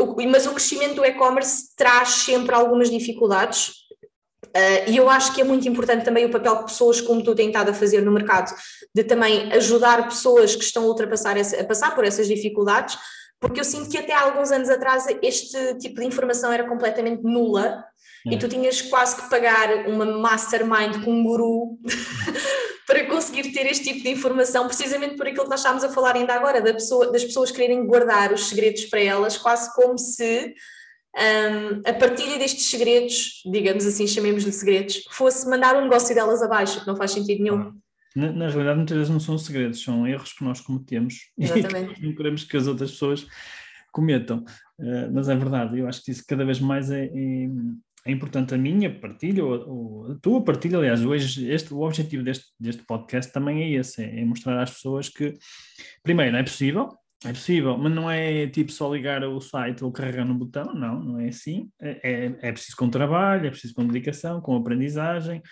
[0.00, 3.68] Um, mas o crescimento do e-commerce traz sempre algumas dificuldades,
[4.46, 7.32] uh, e eu acho que é muito importante também o papel que pessoas como tu
[7.34, 8.52] têm estado a fazer no mercado,
[8.92, 12.98] de também ajudar pessoas que estão a ultrapassar essa, a passar por essas dificuldades,
[13.40, 17.22] porque eu sinto que até há alguns anos atrás este tipo de informação era completamente
[17.22, 17.84] nula
[18.30, 21.78] e tu tinhas quase que pagar uma mastermind com um guru
[22.86, 26.16] para conseguir ter este tipo de informação, precisamente por aquilo que nós estávamos a falar
[26.16, 30.54] ainda agora, da pessoa, das pessoas quererem guardar os segredos para elas, quase como se
[31.16, 36.80] um, a partilha destes segredos, digamos assim, chamemos-lhe segredos, fosse mandar o negócio delas abaixo,
[36.80, 37.72] que não faz sentido nenhum.
[38.14, 41.92] Na, na, realidade, muitas vezes não são segredos, são erros que nós cometemos Exatamente.
[41.92, 43.26] e que não queremos que as outras pessoas
[43.92, 44.44] cometam.
[44.78, 47.48] Uh, mas é verdade, eu acho que isso cada vez mais é, é
[48.06, 52.46] é importante a minha partilha, ou, a tua partilha, aliás, hoje este, o objetivo deste,
[52.58, 55.34] deste podcast também é esse, é, é mostrar às pessoas que,
[56.02, 56.88] primeiro, é possível,
[57.24, 61.00] é possível, mas não é tipo só ligar o site ou carregar no botão, não,
[61.00, 65.42] não é assim, é, é, é preciso com trabalho, é preciso com dedicação, com aprendizagem,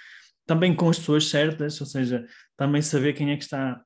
[0.47, 2.25] também com as pessoas certas, ou seja,
[2.57, 3.81] também saber quem é que está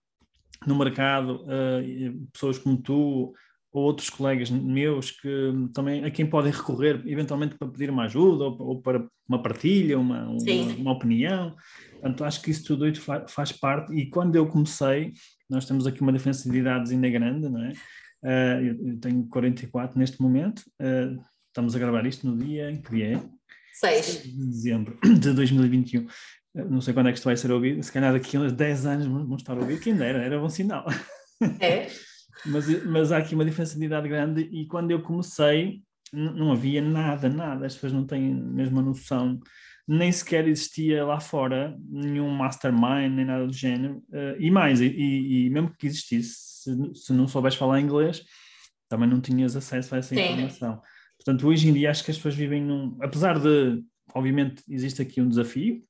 [0.66, 3.32] no mercado, uh, pessoas como tu,
[3.72, 8.44] ou outros colegas meus que também a quem podem recorrer eventualmente para pedir uma ajuda
[8.44, 11.54] ou, ou para uma partilha, uma, uma, uma, opinião.
[11.92, 12.92] Portanto, acho que isso tudo
[13.28, 13.94] faz parte.
[13.94, 15.12] E quando eu comecei,
[15.48, 17.72] nós temos aqui uma diferença de idades ainda grande, não é?
[18.22, 20.60] Uh, eu, tenho 44 neste momento.
[20.80, 23.22] Uh, estamos a gravar isto no dia em que dia é?
[23.74, 26.06] 6 de dezembro de 2021.
[26.68, 28.86] Não sei quando é que isto vai ser ouvido, se calhar daqui a uns 10
[28.86, 30.84] anos vão estar a ouvir, quem dera, era bom sinal.
[31.60, 31.86] É.
[32.46, 36.82] mas, mas há aqui uma diferença de idade grande e quando eu comecei não havia
[36.82, 39.40] nada, nada, as pessoas não têm mesmo a noção,
[39.86, 44.86] nem sequer existia lá fora nenhum mastermind, nem nada do género, uh, e mais, e,
[44.86, 48.24] e, mesmo que existisse, se, se, não soubes falar inglês,
[48.88, 50.20] também não tinhas acesso a essa Sim.
[50.20, 50.80] informação.
[51.16, 53.82] Portanto, hoje em dia acho que as pessoas vivem num, apesar de,
[54.14, 55.82] obviamente, existe aqui um desafio,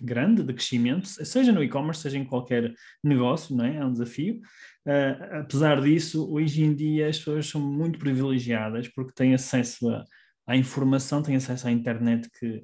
[0.00, 3.76] grande de crescimento, seja no e-commerce, seja em qualquer negócio, não é?
[3.76, 4.40] É um desafio.
[4.88, 10.02] Uh, apesar disso, hoje em dia as pessoas são muito privilegiadas porque têm acesso a,
[10.46, 12.62] à informação, têm acesso à internet que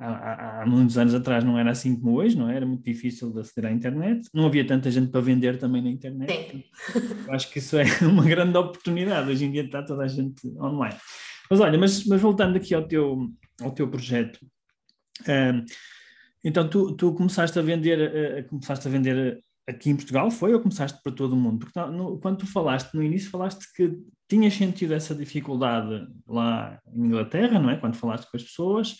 [0.00, 2.56] há, há, muitos anos atrás não era assim como hoje, não é?
[2.56, 5.90] Era muito difícil de aceder à internet, não havia tanta gente para vender também na
[5.90, 6.64] internet.
[7.28, 9.30] Acho que isso é uma grande oportunidade.
[9.30, 10.96] Hoje em dia está toda a gente online.
[11.50, 13.28] Mas olha, mas, mas voltando aqui ao teu,
[13.60, 14.38] ao teu projeto.
[15.20, 15.62] Uh,
[16.42, 20.60] então tu, tu começaste a vender, uh, começaste a vender aqui em Portugal, foi ou
[20.60, 21.58] começaste para todo o mundo?
[21.58, 27.06] Porque no, quando tu falaste no início, falaste que tinhas sentido essa dificuldade lá em
[27.06, 27.76] Inglaterra, não é?
[27.76, 28.92] Quando falaste com as pessoas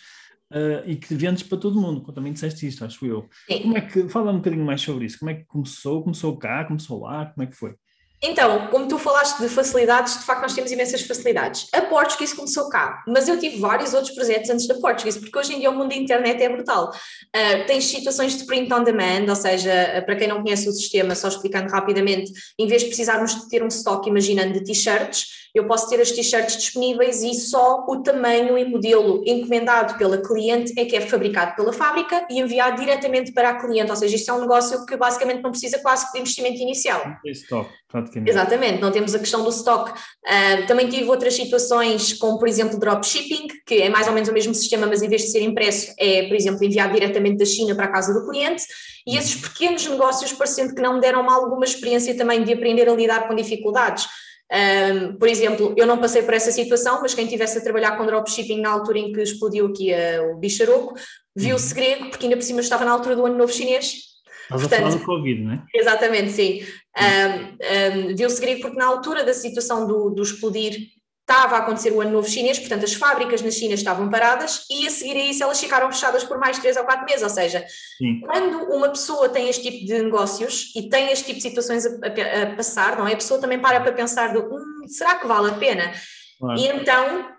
[0.51, 2.13] uh, e que vendes para todo o mundo.
[2.13, 3.27] Também disseste isto, acho eu.
[3.47, 3.63] Sim.
[3.63, 5.17] Como é que, fala um bocadinho mais sobre isso.
[5.19, 6.03] Como é que começou?
[6.03, 6.65] Começou cá?
[6.65, 7.25] Começou lá?
[7.27, 7.75] Como é que foi?
[8.21, 11.67] Então, como tu falaste de facilidades, de facto nós temos imensas facilidades.
[11.71, 15.53] A Portuguese começou cá, mas eu tive vários outros projetos antes da Portuguese, porque hoje
[15.53, 16.89] em dia o mundo da internet é brutal.
[16.89, 20.71] Uh, tens situações de print on demand, ou seja, uh, para quem não conhece o
[20.73, 25.48] sistema, só explicando rapidamente, em vez de precisarmos de ter um estoque, imaginando, de t-shirts,
[25.53, 30.73] eu posso ter as t-shirts disponíveis e só o tamanho e modelo encomendado pela cliente
[30.77, 34.29] é que é fabricado pela fábrica e enviado diretamente para a cliente, ou seja, isto
[34.29, 37.01] é um negócio que basicamente não precisa quase de investimento inicial.
[37.89, 38.29] Praticamente.
[38.29, 39.91] Exatamente, não temos a questão do stock.
[39.91, 44.33] Uh, também tive outras situações, como por exemplo dropshipping, que é mais ou menos o
[44.33, 47.73] mesmo sistema, mas em vez de ser impresso, é, por exemplo, enviado diretamente da China
[47.73, 48.63] para a casa do cliente.
[49.07, 52.93] E esses pequenos negócios, parecendo que não me deram alguma experiência também de aprender a
[52.93, 54.07] lidar com dificuldades.
[54.51, 58.05] Um, por exemplo, eu não passei por essa situação, mas quem estivesse a trabalhar com
[58.05, 60.95] dropshipping na altura em que explodiu aqui uh, o bicharoco,
[61.35, 61.75] viu-se uhum.
[61.75, 64.09] grego, porque ainda por cima estava na altura do ano novo chinês.
[64.43, 65.63] Estás Portanto, a falar do Covid, não é?
[65.75, 66.63] Exatamente, sim.
[66.97, 70.89] Um, um, viu-se grego porque na altura da situação do, do explodir
[71.29, 74.87] estava a acontecer o ano novo chinês, portanto as fábricas na China estavam paradas e
[74.87, 77.63] a seguir a isso elas ficaram fechadas por mais três ou quatro meses, ou seja,
[77.99, 78.21] Sim.
[78.21, 81.89] quando uma pessoa tem este tipo de negócios e tem este tipo de situações a,
[81.89, 83.13] a, a passar, não é?
[83.13, 85.93] A pessoa também para para pensar do, hum, será que vale a pena?
[86.39, 86.59] Claro.
[86.59, 87.29] E então,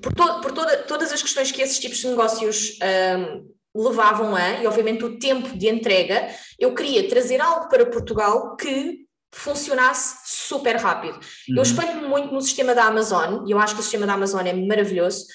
[0.00, 4.62] por, to, por toda, todas as questões que esses tipos de negócios um, levavam a,
[4.62, 10.16] e obviamente o tempo de entrega, eu queria trazer algo para Portugal que funcionasse
[10.52, 11.14] super rápido.
[11.14, 11.56] Uhum.
[11.56, 14.46] Eu espelho-me muito no sistema da Amazon, e eu acho que o sistema da Amazon
[14.46, 15.26] é maravilhoso.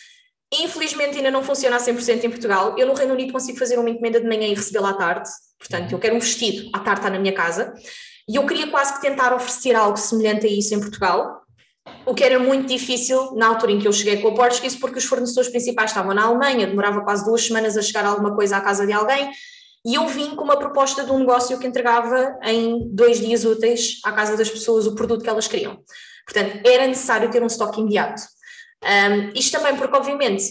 [0.53, 2.75] Infelizmente ainda não funciona a 100% em Portugal.
[2.77, 5.29] Eu no Reino Unido consigo fazer uma encomenda de manhã e recebê-la à tarde.
[5.59, 7.73] Portanto, eu quero um vestido, à tarde está na minha casa.
[8.29, 11.41] E eu queria quase que tentar oferecer algo semelhante a isso em Portugal,
[12.05, 14.97] o que era muito difícil na altura em que eu cheguei com o Portuguese, porque
[14.97, 18.61] os fornecedores principais estavam na Alemanha, demorava quase duas semanas a chegar alguma coisa à
[18.61, 19.29] casa de alguém,
[19.85, 23.99] e eu vim com uma proposta de um negócio que entregava em dois dias úteis
[24.03, 25.79] à casa das pessoas o produto que elas queriam.
[26.25, 28.21] Portanto, era necessário ter um estoque imediato.
[28.83, 30.43] Um, isto também porque, obviamente,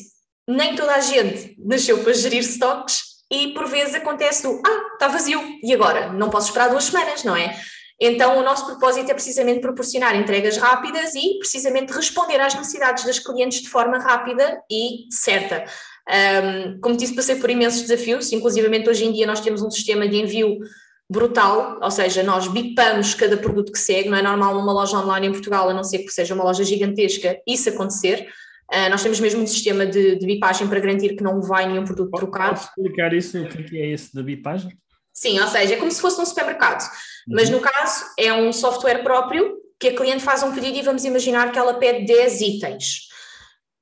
[0.49, 5.09] nem toda a gente nasceu para gerir estoques e por vezes acontece do ah, está
[5.09, 6.13] vazio, e agora?
[6.13, 7.55] Não posso esperar duas semanas, não é?
[8.01, 13.19] Então, o nosso propósito é precisamente proporcionar entregas rápidas e precisamente responder às necessidades das
[13.19, 15.65] clientes de forma rápida e certa.
[16.09, 20.09] Um, como disse, passei por imensos desafios, inclusivamente hoje em dia nós temos um sistema
[20.09, 20.59] de envio
[21.11, 25.29] brutal, ou seja, nós bipamos cada produto que segue, não é normal numa loja online
[25.29, 28.29] em Portugal, a não ser que seja uma loja gigantesca, isso acontecer.
[28.73, 31.85] Uh, nós temos mesmo um sistema de, de, bipagem para garantir que não vai nenhum
[31.85, 32.59] produto trocado.
[32.59, 34.77] Pode explicar isso, o é que é esse da bipagem?
[35.13, 37.35] Sim, ou seja, é como se fosse um supermercado, uhum.
[37.35, 41.05] mas no caso é um software próprio que a cliente faz um pedido e vamos
[41.05, 43.09] imaginar que ela pede 10 itens.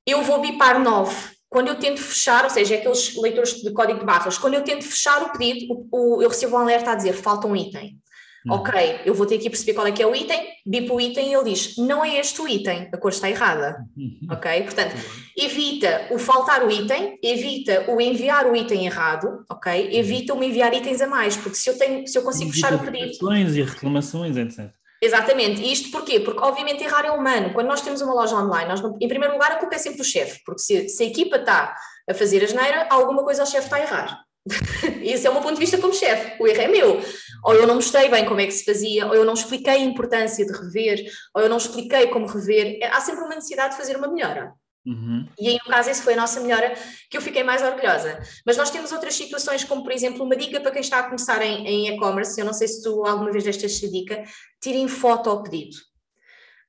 [0.05, 4.05] Eu vou bipar 9, quando eu tento fechar, ou seja, aqueles leitores de código de
[4.05, 7.13] barras, quando eu tento fechar o pedido, o, o, eu recebo um alerta a dizer
[7.13, 7.97] falta um item.
[8.45, 8.55] Uhum.
[8.55, 11.29] Ok, eu vou ter que perceber qual é que é o item, bipo o item
[11.29, 13.77] e ele diz, não é este o item, a cor está errada.
[13.95, 14.19] Uhum.
[14.31, 14.63] Ok?
[14.63, 14.97] Portanto,
[15.37, 19.81] evita o faltar o item, evita o enviar o item errado, ok?
[19.81, 19.93] Uhum.
[19.93, 22.67] Evita o me enviar itens a mais, porque se eu, tenho, se eu consigo evita
[22.67, 23.11] fechar o pedido...
[23.55, 24.69] e reclamações, etc.
[25.05, 25.61] Exatamente.
[25.61, 26.19] E isto porquê?
[26.19, 27.53] Porque, obviamente, errar é humano.
[27.53, 30.03] Quando nós temos uma loja online, nós em primeiro lugar, a culpa é sempre do
[30.03, 31.75] chefe, porque se, se a equipa está
[32.09, 34.25] a fazer a geneira, alguma coisa o chefe está a errar.
[35.03, 36.41] Esse é o meu ponto de vista como chefe.
[36.41, 37.01] O erro é meu.
[37.43, 39.79] Ou eu não mostrei bem como é que se fazia, ou eu não expliquei a
[39.79, 42.79] importância de rever, ou eu não expliquei como rever.
[42.91, 44.53] Há sempre uma necessidade de fazer uma melhora.
[44.85, 45.27] Uhum.
[45.39, 46.75] E aí, no caso, essa foi a nossa melhora
[47.09, 48.21] que eu fiquei mais orgulhosa.
[48.45, 51.41] Mas nós temos outras situações, como por exemplo, uma dica para quem está a começar
[51.41, 52.39] em e-commerce.
[52.39, 54.23] Eu não sei se tu alguma vez deste esta dica:
[54.61, 55.75] tirem foto ao pedido.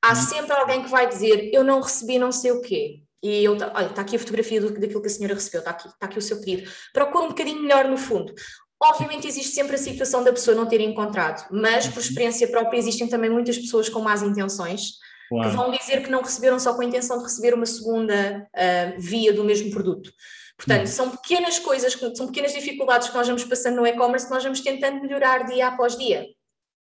[0.03, 0.15] Há uhum.
[0.15, 3.03] sempre alguém que vai dizer: Eu não recebi não sei o quê.
[3.23, 5.89] E eu, olha, está aqui a fotografia do, daquilo que a senhora recebeu, está aqui,
[5.89, 6.71] está aqui o seu pedido.
[6.93, 8.33] Procura um bocadinho melhor no fundo.
[8.81, 12.01] Obviamente existe sempre a situação da pessoa não ter encontrado, mas por uhum.
[12.01, 15.51] experiência própria existem também muitas pessoas com más intenções claro.
[15.51, 19.01] que vão dizer que não receberam só com a intenção de receber uma segunda uh,
[19.01, 20.11] via do mesmo produto.
[20.57, 20.87] Portanto, uhum.
[20.87, 24.61] são pequenas coisas, são pequenas dificuldades que nós vamos passando no e-commerce que nós vamos
[24.61, 26.27] tentando melhorar dia após dia.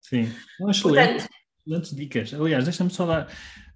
[0.01, 0.31] Sim,
[0.69, 1.27] excelente.
[1.65, 2.33] Excelentes dicas.
[2.33, 3.27] Aliás, deixa-me só dar.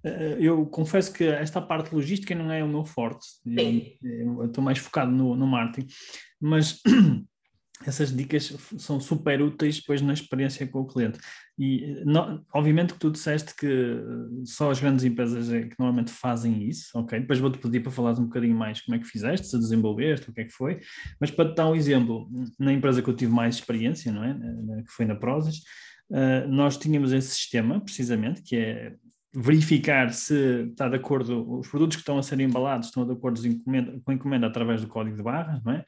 [0.04, 3.26] Eh, eu confesso que esta parte logística não é o meu forte.
[3.42, 3.96] Sim.
[4.02, 5.92] Eu, eu estou mais focado no, no marketing,
[6.40, 6.80] mas
[7.86, 11.18] essas dicas são super úteis depois na experiência com o cliente.
[11.58, 14.00] E, não, obviamente que tu disseste que
[14.44, 17.20] só as grandes empresas é que normalmente fazem isso, ok?
[17.20, 20.32] Depois vou-te pedir para falares um bocadinho mais como é que fizeste, se desenvolveste, o
[20.32, 20.80] que é que foi.
[21.20, 24.34] Mas para te dar um exemplo, na empresa que eu tive mais experiência, não é?
[24.82, 25.58] Que foi na Prozis,
[26.10, 28.94] uh, nós tínhamos esse sistema, precisamente, que é
[29.34, 33.40] verificar se está de acordo, os produtos que estão a ser embalados estão de acordo
[34.04, 35.84] com a encomenda através do código de barras, não é?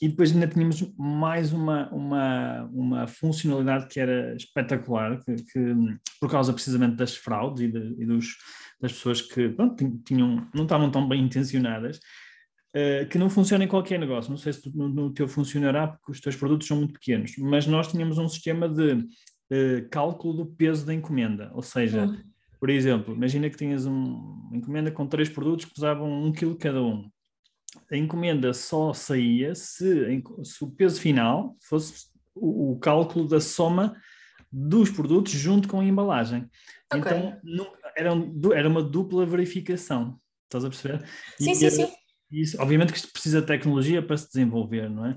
[0.00, 5.74] E depois ainda tínhamos mais uma, uma, uma funcionalidade que era espetacular, que, que
[6.20, 8.36] por causa precisamente das fraudes e, de, e dos,
[8.80, 11.98] das pessoas que pronto, tinham, não estavam tão bem intencionadas,
[12.76, 14.30] uh, que não funciona em qualquer negócio.
[14.30, 17.66] Não sei se no, no, teu funcionará, porque os teus produtos são muito pequenos, mas
[17.66, 22.22] nós tínhamos um sistema de uh, cálculo do peso da encomenda, ou seja, uhum.
[22.60, 26.56] por exemplo, imagina que tinhas um, uma encomenda com três produtos que pesavam um quilo
[26.56, 27.10] cada um
[27.90, 33.96] a encomenda só saía se, se o peso final fosse o, o, cálculo da soma
[34.50, 36.48] dos produtos junto com a embalagem.
[36.92, 37.00] Okay.
[37.00, 40.16] Então não, era, um, era uma dupla verificação.
[40.44, 41.04] Estás a perceber?
[41.38, 41.88] Sim, e, sim, sim.
[42.30, 45.16] Isso, obviamente que isto precisa de tecnologia para se desenvolver, não é?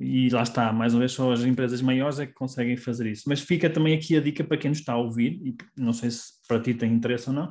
[0.00, 3.24] E lá está, mais uma vez, só as empresas maiores é que conseguem fazer isso.
[3.26, 6.10] Mas fica também aqui a dica para quem nos está a ouvir, e não sei
[6.10, 7.50] se para ti tem interesse ou não,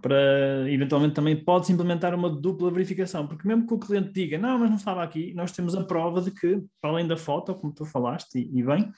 [0.00, 4.58] para eventualmente também podes implementar uma dupla verificação, porque mesmo que o cliente diga, não,
[4.58, 7.74] mas não estava aqui, nós temos a prova de que, para além da foto, como
[7.74, 8.90] tu falaste, e, e bem,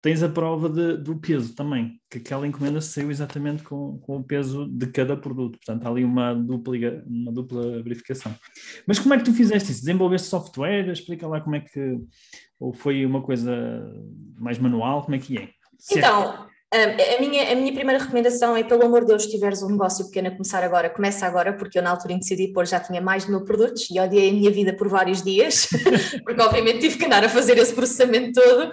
[0.00, 4.24] tens a prova de, do peso também, que aquela encomenda saiu exatamente com, com o
[4.24, 6.74] peso de cada produto, portanto há ali uma dupla,
[7.06, 8.34] uma dupla verificação.
[8.86, 9.80] Mas como é que tu fizeste isso?
[9.80, 10.90] Desenvolveste software?
[10.90, 11.98] Explica lá como é que,
[12.58, 13.52] ou foi uma coisa
[14.36, 15.42] mais manual, como é que é?
[15.42, 15.50] é
[15.98, 19.68] então, a, minha, a minha primeira recomendação é, pelo amor de Deus, se tiveres um
[19.68, 22.66] negócio pequeno a começar agora, começa agora, porque eu na altura em que decidi pôr
[22.66, 25.68] já tinha mais de mil produtos e odiei a minha vida por vários dias,
[26.24, 28.70] porque obviamente tive que andar a fazer esse processamento todo.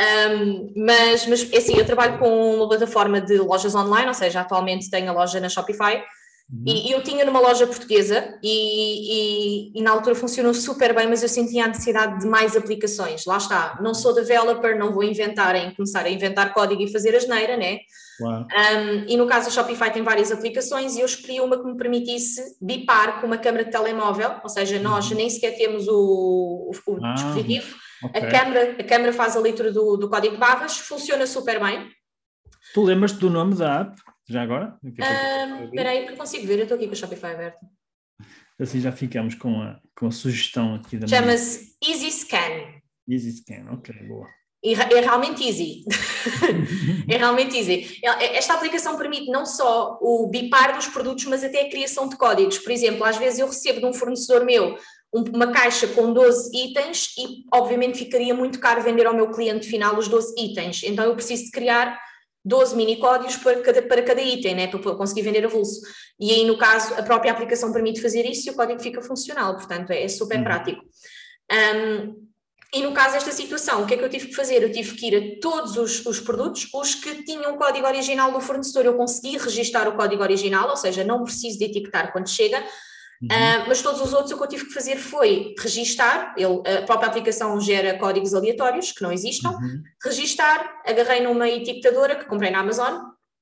[0.00, 4.40] Um, mas, mas é assim, eu trabalho com uma plataforma de lojas online, ou seja,
[4.40, 6.02] atualmente tenho a loja na Shopify,
[6.50, 6.64] Uhum.
[6.66, 11.22] E, eu tinha numa loja portuguesa e, e, e, na altura funcionou super bem, mas
[11.22, 13.24] eu sentia a necessidade de mais aplicações.
[13.24, 17.16] Lá está, não sou developer, não vou inventar em começar a inventar código e fazer
[17.16, 17.78] a geneira, né?
[18.20, 21.76] Um, e no caso a Shopify tem várias aplicações e eu escolhi uma que me
[21.76, 25.16] permitisse bipar com uma câmera de telemóvel, ou seja, nós uhum.
[25.16, 27.74] nem sequer temos o, o, o ah, dispositivo,
[28.04, 28.22] okay.
[28.22, 31.88] a, câmera, a câmera faz a leitura do, do código de barras, funciona super bem.
[32.74, 33.96] Tu lembras-te do nome da app?
[34.28, 34.78] Já agora?
[34.84, 37.66] Espera aí que eu consigo ver, eu estou aqui com o Shopify aberto.
[38.60, 42.80] Assim já ficamos com a, com a sugestão aqui da Chama-se Easy Scan.
[43.08, 44.28] Easy Scan, ok, boa.
[44.64, 45.82] E é realmente easy.
[47.10, 48.00] é realmente easy.
[48.04, 52.58] Esta aplicação permite não só o bipar dos produtos, mas até a criação de códigos.
[52.58, 54.78] Por exemplo, às vezes eu recebo de um fornecedor meu
[55.12, 59.98] uma caixa com 12 itens e, obviamente, ficaria muito caro vender ao meu cliente final
[59.98, 60.82] os 12 itens.
[60.84, 62.00] Então, eu preciso de criar
[62.44, 65.80] 12 mini códigos para cada, para cada item, né, para conseguir vender avulso.
[66.18, 69.54] E aí, no caso, a própria aplicação permite fazer isso e o código fica funcional,
[69.54, 70.44] portanto, é, é super uhum.
[70.44, 70.82] prático.
[71.50, 72.32] Um,
[72.74, 74.62] e no caso desta situação, o que é que eu tive que fazer?
[74.62, 78.32] Eu tive que ir a todos os, os produtos, os que tinham o código original
[78.32, 82.30] do fornecedor, eu consegui registar o código original, ou seja, não preciso de etiquetar quando
[82.30, 82.64] chega,
[83.22, 83.28] Uhum.
[83.28, 86.82] Uh, mas todos os outros o que eu tive que fazer foi registar, ele, a
[86.82, 89.82] própria aplicação gera códigos aleatórios que não existam, uhum.
[90.02, 92.94] registar, agarrei numa etiquetadora que comprei na Amazon,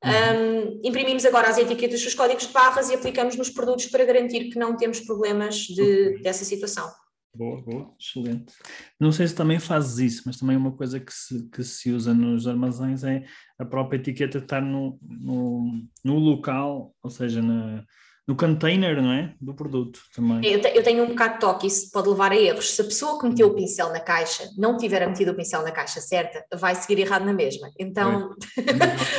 [0.04, 0.10] uhum.
[0.10, 4.50] um, imprimimos agora as etiquetas dos códigos de barras e aplicamos nos produtos para garantir
[4.50, 6.90] que não temos problemas de, dessa situação.
[7.34, 8.52] Boa, boa, excelente.
[8.98, 12.12] Não sei se também fazes isso, mas também uma coisa que se, que se usa
[12.12, 13.24] nos armazéns é
[13.58, 17.84] a própria etiqueta estar no, no, no local, ou seja, na,
[18.30, 19.34] no container, não é?
[19.40, 20.40] Do produto também.
[20.48, 22.76] Eu, te, eu, tenho um bocado de toque, isso pode levar a erros.
[22.76, 25.72] Se a pessoa que meteu o pincel na caixa não tiver metido o pincel na
[25.72, 27.72] caixa certa, vai seguir errado na mesma.
[27.76, 28.32] Então.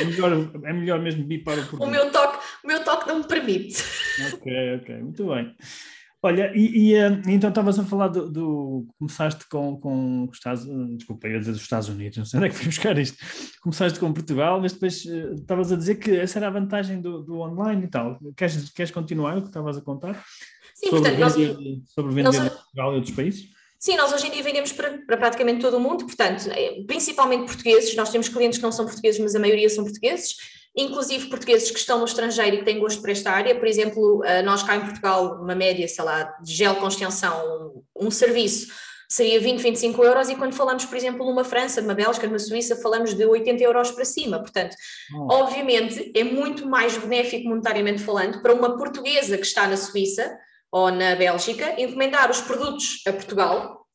[0.00, 0.32] É, melhor,
[0.64, 1.86] é melhor mesmo bipar o produto.
[1.86, 3.84] o meu toque, o meu toque não me permite.
[4.32, 5.56] Ok, ok, muito bem.
[6.24, 10.64] Olha, e, e eh, então estavas a falar do, do, Começaste com, com os Estados
[10.96, 13.18] Desculpa, eu ia dizer dos Estados Unidos, não sei onde é que fui buscar isto.
[13.60, 17.22] Começaste com Portugal, mas depois uh, estavas a dizer que essa era a vantagem do,
[17.22, 18.20] do online e tal.
[18.36, 20.14] Queres, queres continuar o que estavas a contar?
[20.74, 23.48] Sim, sobre portanto, vender, nós, sobre vender nós, em Portugal e outros países?
[23.80, 27.46] Sim, nós hoje em dia vendemos para, para, praticamente todo o mundo, portanto, eh, principalmente
[27.46, 27.96] portugueses.
[27.96, 30.36] Nós temos clientes que não são portugueses, mas a maioria são portugueses
[30.76, 33.54] inclusive portugueses que estão no estrangeiro e que têm gosto por esta área.
[33.54, 37.84] Por exemplo, eh, nós cá em Portugal, uma média, sei lá, de gel com extensão,
[37.94, 38.72] um, serviço,
[39.08, 42.76] seria 20, 25 euros, e quando falamos, por exemplo, numa França, numa Bélgica, numa Suíça,
[42.76, 44.38] falamos de 80 euros para cima.
[44.38, 44.74] Portanto,
[45.14, 45.34] oh.
[45.34, 50.34] obviamente, é muito mais benéfico monetariamente falando para uma portuguesa que está na Suíça
[50.70, 53.86] ou na Bélgica encomendar os produtos a Portugal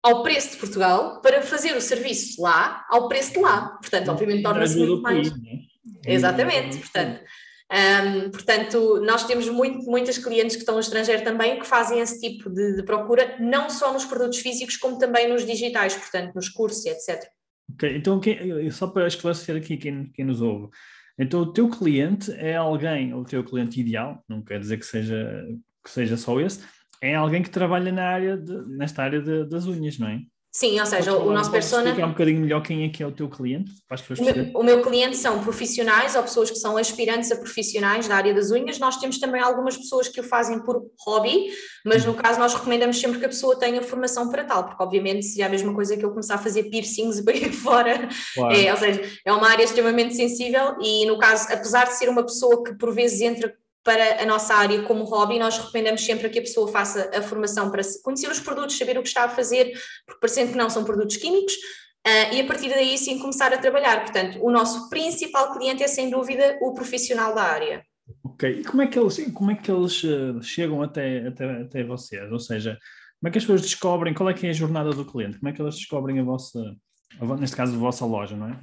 [0.00, 3.76] ao preço de Portugal para fazer o serviço lá ao preço de lá.
[3.80, 5.32] Portanto, obviamente torna-se muito mais.
[5.32, 5.73] Né?
[6.06, 7.20] Exatamente, portanto.
[7.72, 12.20] Um, portanto, nós temos muito, muitas clientes que estão no estrangeiro também que fazem esse
[12.20, 16.48] tipo de, de, procura, não só nos produtos físicos, como também nos digitais, portanto, nos
[16.48, 17.26] cursos, etc.
[17.72, 20.68] Ok, então quem, só para esclarecer aqui quem, quem nos ouve,
[21.18, 25.44] então o teu cliente é alguém, o teu cliente ideal, não quer dizer que seja,
[25.82, 26.60] que seja só esse,
[27.00, 30.20] é alguém que trabalha na área de, nesta área de, das unhas, não é?
[30.56, 31.88] Sim, ou seja, o, nosso persona.
[31.88, 33.72] explicar um bocadinho melhor quem é que é o teu cliente?
[33.88, 37.32] Para as pessoas o, meu, o meu cliente são profissionais ou pessoas que são aspirantes
[37.32, 38.78] a profissionais da área das unhas.
[38.78, 41.48] Nós temos também algumas pessoas que o fazem por hobby,
[41.84, 45.26] mas no caso nós recomendamos sempre que a pessoa tenha formação para tal, porque obviamente
[45.26, 48.54] se é a mesma coisa que eu começar a fazer piercings ir fora, claro.
[48.54, 52.22] é, ou seja, é uma área extremamente sensível e no caso, apesar de ser uma
[52.22, 53.52] pessoa que por vezes entra
[53.84, 57.70] para a nossa área como hobby, nós recomendamos sempre que a pessoa faça a formação
[57.70, 59.72] para conhecer os produtos, saber o que está a fazer,
[60.06, 63.58] porque parecendo que não são produtos químicos, uh, e a partir daí sim começar a
[63.58, 64.00] trabalhar.
[64.02, 67.84] Portanto, o nosso principal cliente é sem dúvida o profissional da área.
[68.24, 71.84] Ok, e como é que eles, como é que eles uh, chegam até, até, até
[71.84, 72.32] vocês?
[72.32, 72.78] Ou seja,
[73.20, 75.38] como é que as pessoas descobrem, qual é que é a jornada do cliente?
[75.38, 76.74] Como é que elas descobrem a vossa,
[77.38, 78.58] neste caso a vossa loja, não é?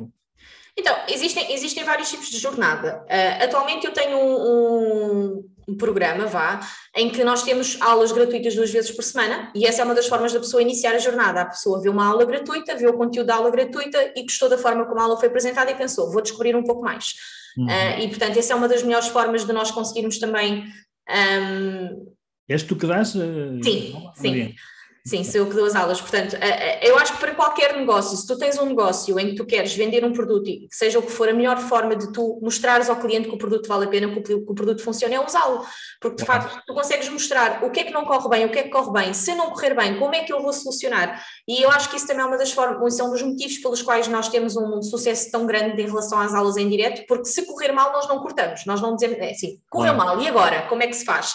[0.78, 3.04] Então, existem, existem vários tipos de jornada.
[3.04, 6.60] Uh, atualmente eu tenho um, um, programa, vá,
[6.96, 10.08] em que nós temos aulas gratuitas duas vezes por semana e essa é uma das
[10.08, 11.42] formas da pessoa iniciar a jornada.
[11.42, 14.58] A pessoa vê uma aula gratuita, vê o conteúdo da aula gratuita e gostou da
[14.58, 17.14] forma como a aula foi apresentada e pensou, vou descobrir um pouco mais.
[17.58, 17.66] Uhum.
[17.66, 20.66] Uh, e, portanto, essa é uma das melhores formas de nós conseguirmos também...
[21.10, 22.12] Um...
[22.48, 23.14] És tu que dás?
[23.16, 23.62] Uh...
[23.64, 24.56] Sim, sim.
[25.04, 26.00] Sim, sou eu que dou as aulas.
[26.00, 29.30] Portanto, eh, eh, eu acho que para qualquer negócio, se tu tens um negócio em
[29.30, 31.96] que tu queres vender um produto e que seja o que for, a melhor forma
[31.96, 35.16] de tu mostrares ao cliente que o produto vale a pena, que o produto funciona,
[35.16, 35.66] é usá-lo.
[36.00, 38.60] Porque, de facto, tu consegues mostrar o que é que não corre bem, o que
[38.60, 41.20] é que corre bem, se não correr bem, como é que eu vou solucionar.
[41.48, 43.82] E eu acho que isso também é uma das formas, é um dos motivos pelos
[43.82, 47.44] quais nós temos um sucesso tão grande em relação às aulas em direto, porque se
[47.48, 50.68] correr mal, nós não cortamos, nós não dizemos, é assim, correu mal, e agora?
[50.70, 51.34] Como é que se faz?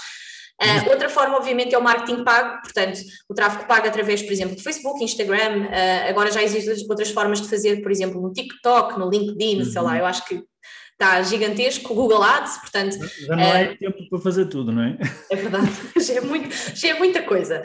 [0.62, 2.98] Uh, outra forma, obviamente, é o marketing pago, portanto,
[3.28, 7.42] o tráfego pago através, por exemplo, do Facebook, Instagram, uh, agora já existem outras formas
[7.42, 9.64] de fazer, por exemplo, no TikTok, no LinkedIn, uhum.
[9.64, 9.98] sei lá, uhum.
[9.98, 10.42] eu acho que
[10.92, 12.96] está gigantesco, o Google Ads, portanto...
[13.26, 14.96] Já não uh, é tempo para fazer tudo, não é?
[15.30, 17.62] É verdade, já é, muito, já é muita coisa.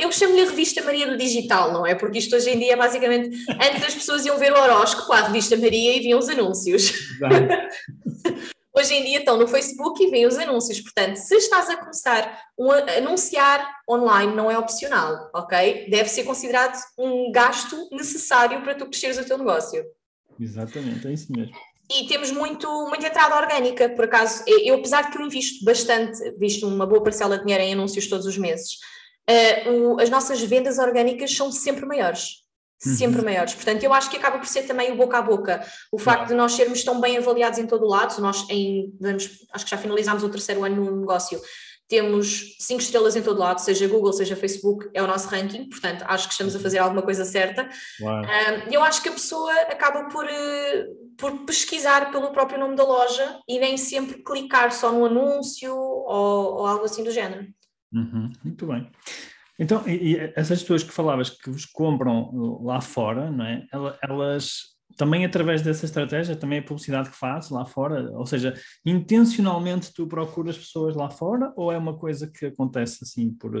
[0.00, 1.94] Eu chamo-lhe a revista Maria do Digital, não é?
[1.94, 5.56] Porque isto hoje em dia, basicamente, antes as pessoas iam ver o horóscopo à revista
[5.56, 6.92] Maria e viam os anúncios.
[7.14, 8.52] Exato.
[8.74, 10.80] Hoje em dia estão no Facebook e vêm os anúncios.
[10.80, 15.90] Portanto, se estás a começar a anunciar online, não é opcional, ok?
[15.90, 19.84] Deve ser considerado um gasto necessário para tu cresceres o teu negócio.
[20.40, 21.54] Exatamente, é isso mesmo.
[21.90, 24.42] E temos muito, muita entrada orgânica, por acaso.
[24.46, 28.08] Eu, apesar de que eu invisto bastante, visto uma boa parcela de dinheiro em anúncios
[28.08, 28.78] todos os meses,
[29.28, 32.41] uh, o, as nossas vendas orgânicas são sempre maiores
[32.82, 33.24] sempre uhum.
[33.24, 33.54] maiores.
[33.54, 35.64] Portanto, eu acho que acaba por ser também o boca a boca.
[35.90, 39.46] O facto de nós sermos tão bem avaliados em todo o lado, nós em, vamos,
[39.52, 41.40] acho que já finalizámos o terceiro ano no negócio,
[41.88, 46.02] temos cinco estrelas em todo lado, seja Google, seja Facebook, é o nosso ranking, portanto,
[46.08, 47.68] acho que estamos a fazer alguma coisa certa.
[48.70, 50.86] E eu acho que a pessoa acaba por, eh,
[51.18, 56.60] por pesquisar pelo próprio nome da loja e nem sempre clicar só no anúncio ou,
[56.60, 57.46] ou algo assim do género.
[57.92, 58.90] Uhum, muito bem.
[59.58, 62.30] Então, e, e essas pessoas que falavas que vos compram
[62.62, 63.64] lá fora, não é?
[64.02, 69.92] Elas também através dessa estratégia, também a publicidade que faz lá fora, ou seja, intencionalmente
[69.92, 73.52] tu procuras pessoas lá fora ou é uma coisa que acontece assim por,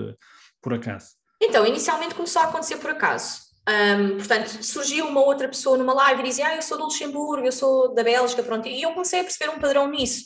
[0.60, 1.12] por acaso?
[1.40, 3.52] Então, inicialmente começou a acontecer por acaso.
[3.68, 7.46] Um, portanto, surgiu uma outra pessoa numa live e dizia: Ah, eu sou do Luxemburgo,
[7.46, 8.66] eu sou da Bélgica, pronto.
[8.68, 10.24] E eu comecei a perceber um padrão nisso.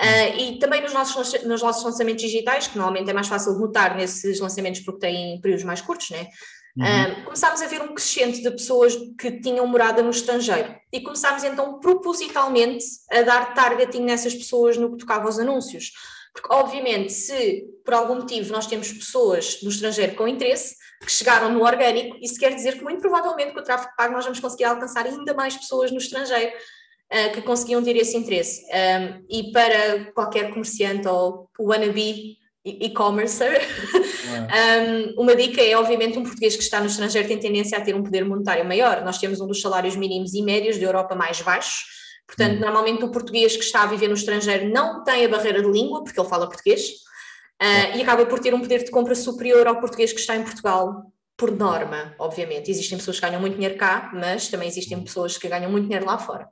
[0.00, 3.60] Uh, e também nos nossos, nos nossos lançamentos digitais, que normalmente é mais fácil de
[3.60, 6.28] notar nesses lançamentos porque têm períodos mais curtos, né?
[6.76, 7.26] Uhum.
[7.26, 11.78] começámos a ver um crescente de pessoas que tinham morada no estrangeiro e começámos então
[11.78, 15.92] propositalmente a dar targeting nessas pessoas no que tocava aos anúncios.
[16.32, 21.52] Porque, obviamente, se por algum motivo nós temos pessoas no estrangeiro com interesse que chegaram
[21.52, 24.64] no orgânico, isso quer dizer que muito provavelmente com o tráfego pago nós vamos conseguir
[24.64, 26.52] alcançar ainda mais pessoas no estrangeiro
[27.12, 28.62] uh, que conseguiam ter esse interesse.
[28.64, 33.60] Um, e para qualquer comerciante ou wannabe e-commercer,
[35.16, 37.94] um, uma dica é, obviamente, um português que está no estrangeiro tem tendência a ter
[37.94, 39.04] um poder monetário maior.
[39.04, 41.84] Nós temos um dos salários mínimos e médios da Europa mais baixos,
[42.26, 42.60] portanto, hum.
[42.60, 46.02] normalmente o português que está a viver no estrangeiro não tem a barreira de língua,
[46.02, 46.88] porque ele fala português,
[47.62, 50.42] uh, e acaba por ter um poder de compra superior ao português que está em
[50.42, 52.70] Portugal, por norma, obviamente.
[52.70, 55.04] Existem pessoas que ganham muito dinheiro cá, mas também existem hum.
[55.04, 56.48] pessoas que ganham muito dinheiro lá fora.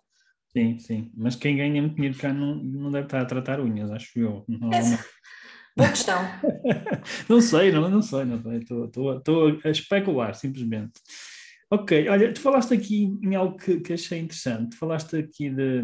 [0.56, 1.10] Sim, sim.
[1.16, 4.44] Mas quem ganha muito dinheiro cá não, não deve estar a tratar unhas, acho eu.
[4.72, 5.02] Essa...
[5.74, 6.20] Boa questão.
[7.28, 8.58] não sei, não, não sei, não sei.
[8.58, 11.00] Estou a especular, simplesmente.
[11.70, 14.76] Ok, olha, tu falaste aqui em algo que, que achei interessante.
[14.76, 15.82] Falaste aqui de,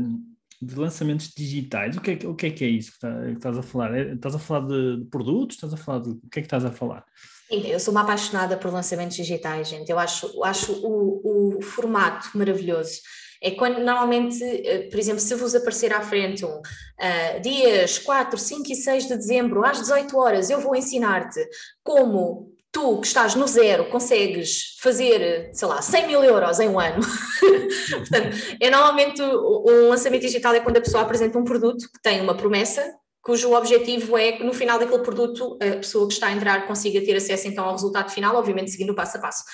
[0.60, 1.96] de lançamentos digitais.
[1.96, 3.96] O que é, o que, é que é isso que, tá, que estás a falar?
[3.96, 5.56] É, estás a falar de, de, produtos?
[5.56, 6.10] Estás a falar de.
[6.10, 7.02] O que é que estás a falar?
[7.50, 9.90] Eu sou uma apaixonada por lançamentos digitais, gente.
[9.90, 13.00] Eu acho, acho o, o formato maravilhoso.
[13.42, 18.38] É quando normalmente, eh, por exemplo, se vos aparecer à frente um uh, dias 4,
[18.38, 21.40] 5 e 6 de dezembro, às 18 horas, eu vou ensinar-te
[21.82, 26.78] como tu que estás no zero consegues fazer, sei lá, 100 mil euros em um
[26.78, 27.00] ano.
[27.90, 32.20] Portanto, é normalmente um lançamento digital é quando a pessoa apresenta um produto que tem
[32.20, 36.32] uma promessa cujo objetivo é que no final daquele produto a pessoa que está a
[36.32, 39.44] entrar consiga ter acesso então ao resultado final, obviamente seguindo o passo a passo.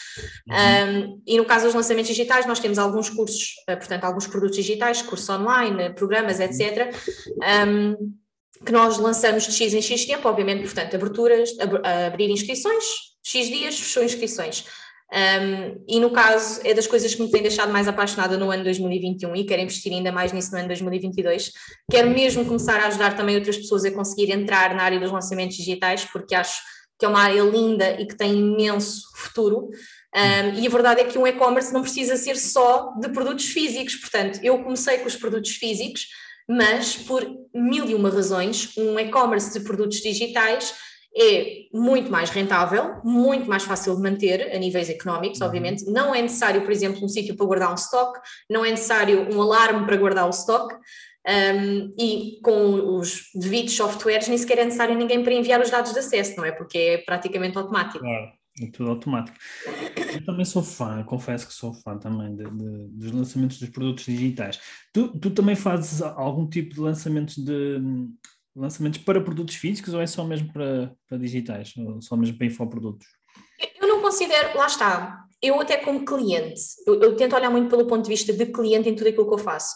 [0.49, 1.15] Uhum.
[1.17, 4.57] Um, e no caso dos lançamentos digitais, nós temos alguns cursos, uh, portanto, alguns produtos
[4.57, 6.95] digitais, cursos online, programas, etc.,
[7.67, 8.15] um,
[8.65, 12.85] que nós lançamos de X em X tempo, obviamente, portanto, aberturas, ab abrir inscrições,
[13.23, 14.65] X dias, fechou inscrições.
[15.13, 18.65] Um, e no caso, é das coisas que me tem deixado mais apaixonada no ano
[18.65, 21.53] 2021 e quero investir ainda mais nisso no ano 2022.
[21.91, 25.57] Quero mesmo começar a ajudar também outras pessoas a conseguir entrar na área dos lançamentos
[25.57, 26.61] digitais, porque acho
[26.99, 29.69] que é uma área linda e que tem imenso futuro.
[30.15, 33.97] Um, e a verdade é que um e-commerce não precisa ser só de produtos físicos,
[33.97, 36.07] portanto, eu comecei com os produtos físicos,
[36.49, 37.25] mas por
[37.55, 40.75] mil e uma razões, um e-commerce de produtos digitais
[41.17, 45.47] é muito mais rentável, muito mais fácil de manter a níveis económicos, uhum.
[45.47, 45.85] obviamente.
[45.85, 48.19] Não é necessário, por exemplo, um sítio para guardar um stock,
[48.51, 50.75] não é necessário um alarme para guardar o stock.
[51.27, 55.95] Um, e com os devidos softwares nem sequer é necessário ninguém para enviar os dados
[55.95, 56.53] de acesso, não é?
[56.53, 58.01] Porque é praticamente automático.
[58.01, 59.37] Claro, é tudo automático.
[60.13, 64.05] Eu também sou fã, confesso que sou fã também de, de, dos lançamentos dos produtos
[64.05, 64.61] digitais.
[64.93, 67.81] Tu, tu também fazes algum tipo de lançamentos de,
[68.55, 71.73] lançamentos para produtos físicos ou é só mesmo para, para digitais?
[71.77, 73.07] Ou só mesmo para infoprodutos?
[73.81, 77.87] Eu não considero, lá está, eu até como cliente, eu, eu, tento olhar muito pelo
[77.87, 79.75] ponto de vista de cliente em tudo aquilo que eu faço.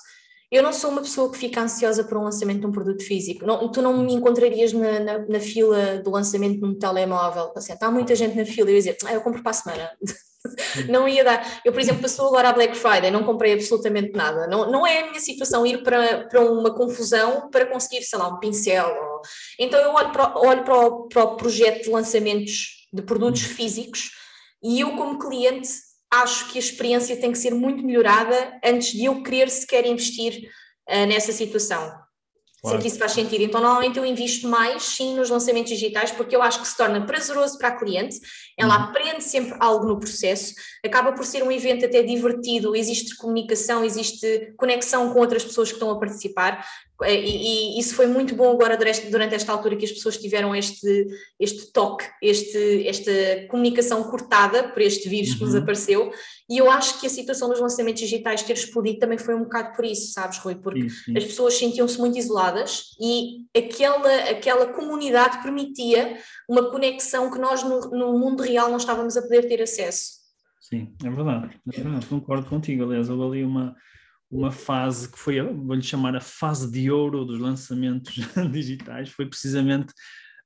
[0.50, 3.44] Eu não sou uma pessoa que fica ansiosa por um lançamento de um produto físico.
[3.44, 7.52] Não, tu não me encontrarias na, na, na fila do lançamento de um telemóvel.
[7.54, 9.90] Assim, está muita gente na fila e eu dizer, ah, eu compro para a semana.
[10.88, 11.60] não ia dar.
[11.64, 14.46] Eu, por exemplo, passou agora a Black Friday, não comprei absolutamente nada.
[14.46, 18.28] Não, não é a minha situação ir para, para uma confusão para conseguir, sei lá,
[18.28, 18.88] um pincel.
[18.88, 19.22] Ou...
[19.58, 23.54] Então eu olho, para, olho para, o, para o projeto de lançamentos de produtos uhum.
[23.54, 24.10] físicos
[24.62, 25.68] e eu, como cliente,
[26.10, 30.48] acho que a experiência tem que ser muito melhorada antes de eu querer sequer investir
[30.88, 32.07] uh, nessa situação.
[32.60, 32.76] Claro.
[32.76, 33.44] Sei que isso faz sentido.
[33.44, 37.06] Então, normalmente eu invisto mais, sim, nos lançamentos digitais, porque eu acho que se torna
[37.06, 38.18] prazeroso para a cliente,
[38.56, 38.84] ela uhum.
[38.84, 40.54] aprende sempre algo no processo,
[40.84, 45.74] acaba por ser um evento até divertido, existe comunicação, existe conexão com outras pessoas que
[45.74, 46.66] estão a participar,
[47.06, 51.06] e, e, isso foi muito bom agora durante, esta altura que as pessoas tiveram este,
[51.38, 53.12] este toque, este, esta
[53.48, 55.38] comunicação cortada por este vírus uhum.
[55.38, 55.60] que nos uhum.
[55.60, 56.10] apareceu,
[56.50, 59.76] e eu acho que a situação dos lançamentos digitais ter explodido também foi um bocado
[59.76, 60.56] por isso, sabes, Rui?
[60.56, 60.86] Porque
[61.16, 66.18] as pessoas sentiam-se muito isoladas e aquela, aquela comunidade permitia
[66.48, 70.18] uma conexão que nós no, no mundo real não estávamos a poder ter acesso.
[70.60, 72.84] Sim, é verdade, é verdade, concordo contigo.
[72.84, 73.74] Aliás, houve ali uma
[74.30, 78.14] uma fase que foi, vou-lhe chamar a fase de ouro dos lançamentos
[78.52, 79.92] digitais, foi precisamente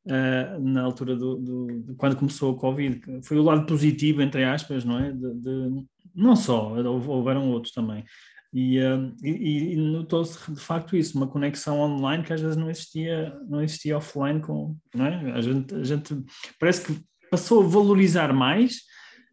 [0.06, 3.00] uh, na altura do, do, quando começou o Covid.
[3.24, 5.12] Foi o lado positivo, entre aspas, não é?
[5.12, 8.04] De, de não só, houveram outros também.
[8.52, 12.70] E, uh, e, e notou-se de facto isso, uma conexão online que às vezes não
[12.70, 15.32] existia, não existia offline com, não é?
[15.32, 16.14] A gente, a gente
[16.60, 18.82] parece que passou a valorizar mais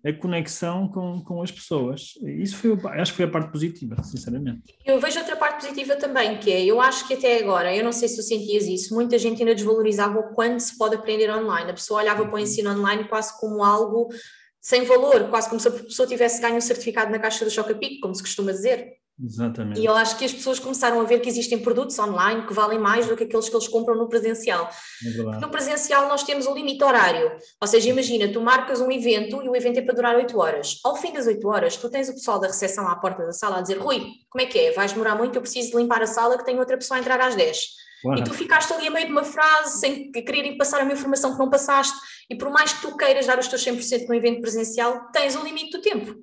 [0.06, 2.14] a conexão com, com as pessoas.
[2.24, 4.76] Isso foi, acho que foi a parte positiva, sinceramente.
[4.86, 7.91] Eu vejo outra parte positiva também, que é, eu acho que até agora, eu não
[7.91, 11.72] sei se tu sentias isso, muita gente ainda desvalorizava o quanto se pode aprender online.
[11.72, 14.08] A pessoa olhava para o ensino online quase como algo
[14.62, 18.00] sem valor, quase como se a pessoa tivesse ganho um certificado na caixa do Chocapic,
[18.00, 18.93] como se costuma dizer.
[19.22, 19.80] Exatamente.
[19.80, 22.80] E eu acho que as pessoas começaram a ver que existem produtos online que valem
[22.80, 24.70] mais do que aqueles que eles compram no presencial.
[25.05, 28.89] É no presencial nós temos o um limite horário, ou seja, imagina, tu marcas um
[28.91, 30.80] evento e o evento é para durar 8 horas.
[30.84, 33.57] Ao fim das 8 horas, tu tens o pessoal da recepção à porta da sala
[33.57, 34.72] a dizer: Rui, como é que é?
[34.72, 37.36] Vais demorar muito, eu preciso limpar a sala que tem outra pessoa a entrar às
[37.36, 37.57] 10.
[38.17, 41.39] E tu ficaste ali a meio de uma frase sem querer passar uma informação que
[41.39, 41.97] não passaste,
[42.30, 45.43] e por mais que tu queiras dar os teus 100% no evento presencial, tens o
[45.43, 46.15] limite do tempo.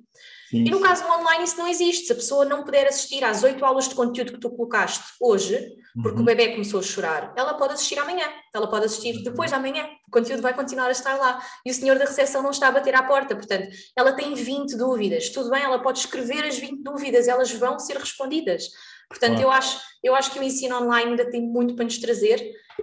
[0.49, 0.63] Sim.
[0.63, 2.07] E no caso do online isso não existe.
[2.07, 5.75] Se a pessoa não puder assistir às oito aulas de conteúdo que tu colocaste hoje,
[6.01, 6.21] porque uhum.
[6.21, 9.85] o bebê começou a chorar, ela pode assistir amanhã, ela pode assistir depois de amanhã.
[10.07, 11.41] O conteúdo vai continuar a estar lá.
[11.65, 13.35] E o senhor da recepção não está a bater à porta.
[13.35, 15.29] Portanto, ela tem 20 dúvidas.
[15.29, 18.69] Tudo bem, ela pode escrever as 20 dúvidas, elas vão ser respondidas.
[19.09, 22.41] Portanto, eu, acho, eu acho que o ensino online ainda tem muito para nos trazer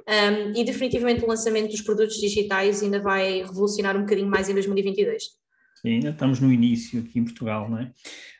[0.08, 4.54] um, e definitivamente o lançamento dos produtos digitais ainda vai revolucionar um bocadinho mais em
[4.54, 5.43] 2022.
[5.84, 7.92] Ainda estamos no início aqui em Portugal, não é?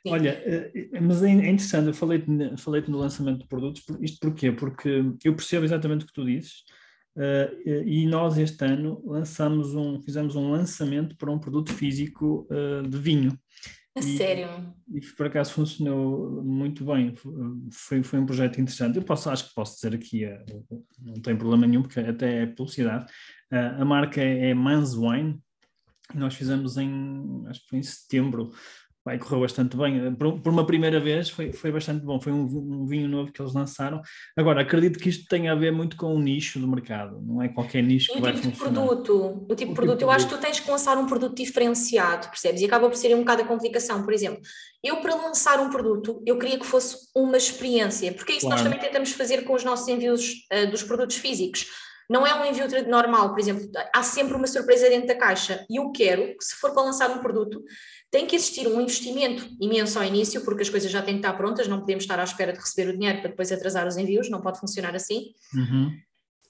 [0.07, 0.13] Sim.
[0.13, 2.27] Olha, eh, mas é, é interessante, eu falei-te
[2.57, 4.51] falei no lançamento de produtos, isto porquê?
[4.51, 6.65] Porque eu percebo exatamente o que tu dizes,
[7.17, 12.87] uh, e nós este ano lançamos um, fizemos um lançamento para um produto físico uh,
[12.89, 13.39] de vinho.
[13.97, 14.49] A e, sério?
[14.93, 17.15] E por acaso funcionou muito bem,
[17.71, 18.97] foi, foi um projeto interessante.
[18.97, 20.25] Eu posso, acho que posso dizer aqui,
[21.01, 23.07] não tem problema nenhum, porque até é publicidade.
[23.53, 25.41] a marca é Mans Wine,
[26.13, 28.53] nós fizemos em, acho que foi em setembro,
[29.05, 30.15] vai, correu bastante bem.
[30.15, 33.41] Por, por, uma primeira vez foi, foi bastante bom, foi um, um, vinho novo que
[33.41, 34.01] eles lançaram.
[34.37, 37.49] Agora, acredito que isto tem a ver muito com o nicho do mercado, não é
[37.49, 38.71] qualquer nicho que o vai tipo funcionar.
[38.71, 40.97] De produto, o tipo o de tipo produto, eu acho que tu tens que lançar
[40.97, 42.63] um produto diferenciado, percebes?
[42.63, 44.41] E acaba por ser um bocado a complicação, por exemplo.
[44.83, 48.63] Eu, para lançar um produto, eu queria que fosse uma experiência, porque é isso claro.
[48.63, 51.67] nós também tentamos fazer com os nossos envios uh, dos produtos físicos.
[52.09, 55.65] Não é um envio normal, por exemplo, há sempre uma surpresa dentro da caixa.
[55.71, 57.63] E eu quero que, se for para lançar um produto,
[58.11, 61.33] tem que existir um investimento imenso ao início, porque as coisas já têm que estar
[61.37, 64.31] prontas, não podemos estar à espera de receber o dinheiro para depois atrasar os envios,
[64.31, 65.33] não pode funcionar assim.
[65.55, 65.99] Uhum.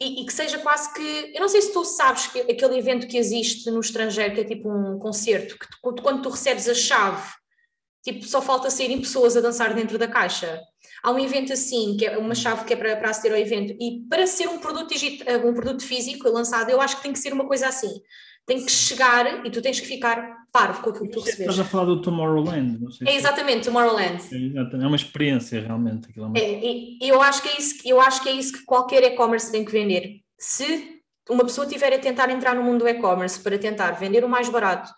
[0.01, 1.33] E, e, que seja quase que.
[1.35, 4.45] Eu não sei se tu sabes que aquele evento que existe no estrangeiro, que é
[4.45, 7.23] tipo um concerto, que tu, quando tu recebes a chave,
[8.05, 10.61] tipo, só falta saírem pessoas a dançar dentro da caixa.
[11.03, 13.75] Há um evento assim, que é uma chave que é para, para aceder ao evento,
[13.81, 17.19] e para ser um produto, digital, um produto físico lançado, eu acho que tem que
[17.19, 17.91] ser uma coisa assim.
[18.47, 21.41] Tem que chegar e tu tens que ficar parvo com aquilo que tu recebes.
[21.41, 23.09] Estás a falar do Tomorrowland, não sei.
[23.09, 24.23] É exatamente, Tomorrowland.
[24.31, 26.11] É, é uma experiência realmente.
[26.11, 28.65] Aquilo é, é e, eu, acho que é isso, eu acho que é isso que
[28.67, 30.21] qualquer e-commerce tem que vender.
[30.39, 31.01] Se
[31.31, 34.51] uma pessoa tiver a tentar entrar no mundo do e-commerce para tentar vender o mais
[34.51, 34.91] barato,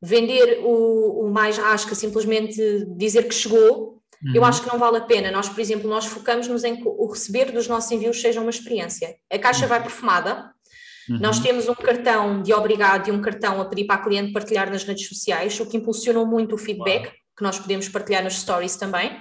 [0.00, 4.32] vender o, o mais rasca, simplesmente dizer que chegou, Uhum.
[4.34, 5.30] Eu acho que não vale a pena.
[5.30, 9.14] Nós, por exemplo, nós focamos-nos em que o receber dos nossos envios seja uma experiência.
[9.30, 10.52] A caixa vai perfumada,
[11.08, 11.18] uhum.
[11.20, 14.70] nós temos um cartão de obrigado e um cartão a pedir para a cliente partilhar
[14.70, 17.14] nas redes sociais, o que impulsionou muito o feedback, Uau.
[17.36, 19.16] que nós podemos partilhar nos stories também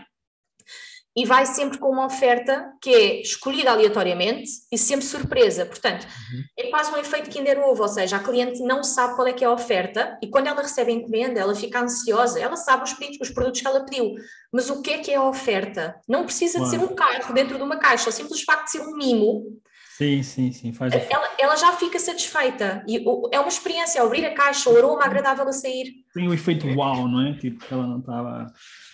[1.17, 5.65] e vai sempre com uma oferta que é escolhida aleatoriamente e sempre surpresa.
[5.65, 6.43] Portanto, uhum.
[6.55, 9.43] é quase um efeito Kinder Ovo, ou seja, a cliente não sabe qual é que
[9.43, 12.95] é a oferta e quando ela recebe a encomenda, ela fica ansiosa, ela sabe os,
[13.19, 14.13] os produtos que ela pediu,
[14.53, 15.99] mas o que é que é a oferta?
[16.07, 18.81] Não precisa de ser um carro dentro de uma caixa, o simples facto de ser
[18.81, 19.59] um mimo
[19.97, 24.35] Sim, sim, sim, faz ela, ela já fica satisfeita e é uma experiência, abrir a
[24.35, 25.91] caixa, o aroma agradável a sair.
[26.13, 27.33] Tem o efeito wow, não é?
[27.33, 28.45] Tipo, que ela não estava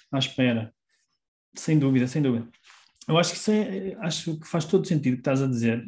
[0.09, 0.72] à espera.
[1.56, 2.47] Sem dúvida, sem dúvida.
[3.08, 5.84] Eu acho que, é, acho que faz todo sentido o que estás a dizer.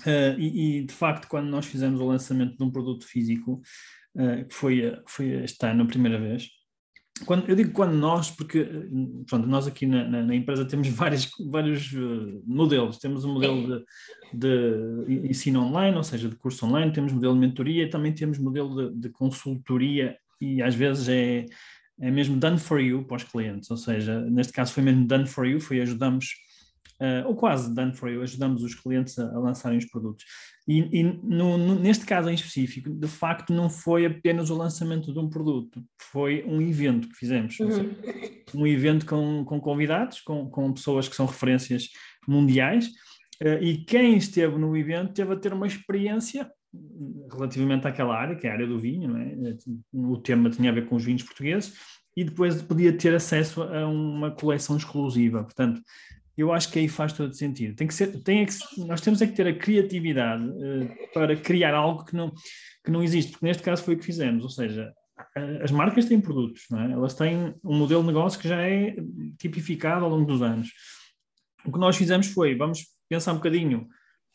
[0.00, 3.60] Uh, e, e, de facto, quando nós fizemos o lançamento de um produto físico,
[4.16, 6.48] uh, que foi, foi este ano a primeira vez,
[7.26, 8.66] quando, eu digo quando nós, porque
[9.28, 12.98] pronto, nós aqui na, na, na empresa temos vários, vários uh, modelos.
[12.98, 13.84] Temos um modelo
[14.32, 14.46] de,
[15.06, 18.90] de, ensino online, ou seja, de curso online, temos modelo de mentoria, também temos modelo
[18.90, 21.46] de, de consultoria e às vezes é
[22.00, 25.26] é mesmo done for you para os clientes, ou seja, neste caso foi mesmo done
[25.26, 26.26] for you, foi ajudamos,
[27.00, 30.24] uh, ou quase done for you, ajudamos os clientes a, a lançarem os produtos.
[30.66, 35.12] E, e no, no, neste caso em específico, de facto, não foi apenas o lançamento
[35.12, 37.58] de um produto, foi um evento que fizemos.
[37.60, 37.70] Uhum.
[37.70, 37.90] Seja,
[38.54, 41.88] um evento com, com convidados, com, com pessoas que são referências
[42.26, 42.88] mundiais,
[43.42, 46.50] uh, e quem esteve no evento teve a ter uma experiência
[47.32, 49.56] relativamente àquela área, que é a área do vinho, é?
[49.92, 51.74] o tema tinha a ver com os vinhos portugueses,
[52.16, 55.42] e depois podia ter acesso a uma coleção exclusiva.
[55.42, 55.82] Portanto,
[56.36, 57.76] eu acho que aí faz todo sentido.
[57.76, 58.54] Tem que ser, tem que,
[58.86, 62.32] nós temos é que ter a criatividade uh, para criar algo que não,
[62.84, 64.92] que não existe, porque neste caso foi o que fizemos, ou seja,
[65.62, 66.92] as marcas têm produtos, é?
[66.92, 68.96] elas têm um modelo de negócio que já é
[69.38, 70.68] tipificado ao longo dos anos.
[71.64, 73.88] O que nós fizemos foi, vamos pensar um bocadinho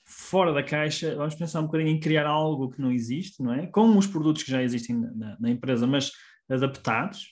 [0.10, 3.68] fora da caixa, vamos pensar um bocadinho em criar algo que não existe, não é?
[3.68, 6.12] Com os produtos que já existem na, na empresa, mas
[6.50, 7.28] adaptados,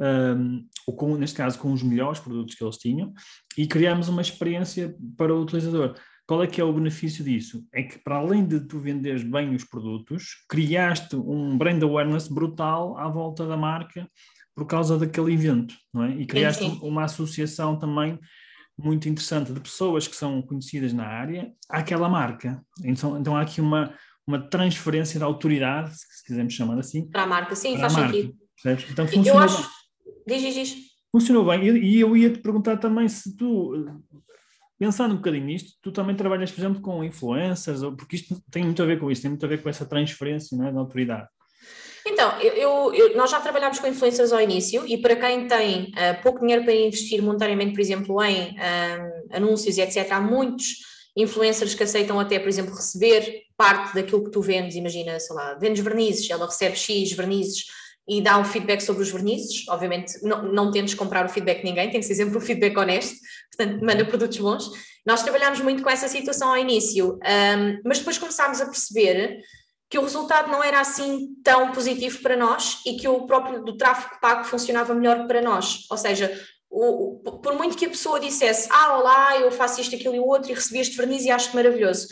[0.00, 3.12] um, ou com, neste caso com os melhores produtos que eles tinham,
[3.56, 5.94] e criamos uma experiência para o utilizador.
[6.26, 7.66] Qual é que é o benefício disso?
[7.72, 12.96] É que para além de tu venderes bem os produtos, criaste um brand awareness brutal
[12.96, 14.08] à volta da marca
[14.54, 16.16] por causa daquele evento, não é?
[16.16, 16.80] E criaste sim, sim.
[16.82, 18.18] uma associação também
[18.78, 22.60] muito interessante de pessoas que são conhecidas na área àquela marca.
[22.84, 23.94] Então, então há aqui uma,
[24.26, 27.08] uma transferência de autoridade, se quisermos chamar assim.
[27.10, 28.34] Para a marca, sim, faz marca, sentido.
[28.62, 28.90] Percebes?
[28.90, 29.70] Então funcionou eu acho...
[30.26, 30.76] Diz, diz, diz.
[31.10, 31.64] Funcionou bem.
[31.78, 33.72] E eu ia te perguntar também se tu,
[34.78, 38.82] pensando um bocadinho nisto, tu também trabalhas, por exemplo, com influencers, porque isto tem muito
[38.82, 41.28] a ver com isso, tem muito a ver com essa transferência não é, da autoridade.
[42.06, 46.22] Então, eu, eu, nós já trabalhámos com influencers ao início e para quem tem uh,
[46.22, 50.78] pouco dinheiro para investir monetariamente, por exemplo, em uh, anúncios e etc., há muitos
[51.16, 54.76] influencers que aceitam até, por exemplo, receber parte daquilo que tu vendes.
[54.76, 57.66] Imagina, sei lá, vendes vernizes, ela recebe X vernizes
[58.08, 59.68] e dá um feedback sobre os vernizes.
[59.68, 62.76] Obviamente, não, não tentes comprar o feedback de ninguém, tem que ser sempre um feedback
[62.76, 63.16] honesto,
[63.56, 64.70] portanto, manda produtos bons.
[65.06, 69.40] Nós trabalhámos muito com essa situação ao início, um, mas depois começámos a perceber
[69.92, 73.76] que o resultado não era assim tão positivo para nós e que o próprio do
[73.76, 75.86] tráfego pago funcionava melhor para nós.
[75.90, 76.32] Ou seja,
[76.70, 80.18] o, o, por muito que a pessoa dissesse, ah, olá, eu faço isto, aquilo e
[80.18, 82.08] o outro, e recebi este verniz e acho maravilhoso,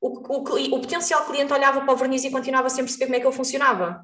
[0.00, 3.26] o, o, potencial cliente olhava para o verniz e continuava sem perceber como é que
[3.26, 4.00] ele funcionava.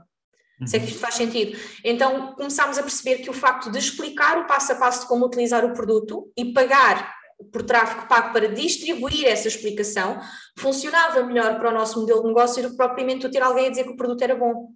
[0.60, 0.66] Uhum.
[0.66, 1.56] Sei que isto faz sentido.
[1.84, 5.24] Então começámos a perceber que o facto de explicar o passo a passo de como
[5.24, 7.14] utilizar o produto e pagar
[7.52, 10.20] por tráfego pago para distribuir essa explicação,
[10.58, 13.84] funcionava melhor para o nosso modelo de negócio do que propriamente ter alguém a dizer
[13.84, 14.68] que o produto era bom.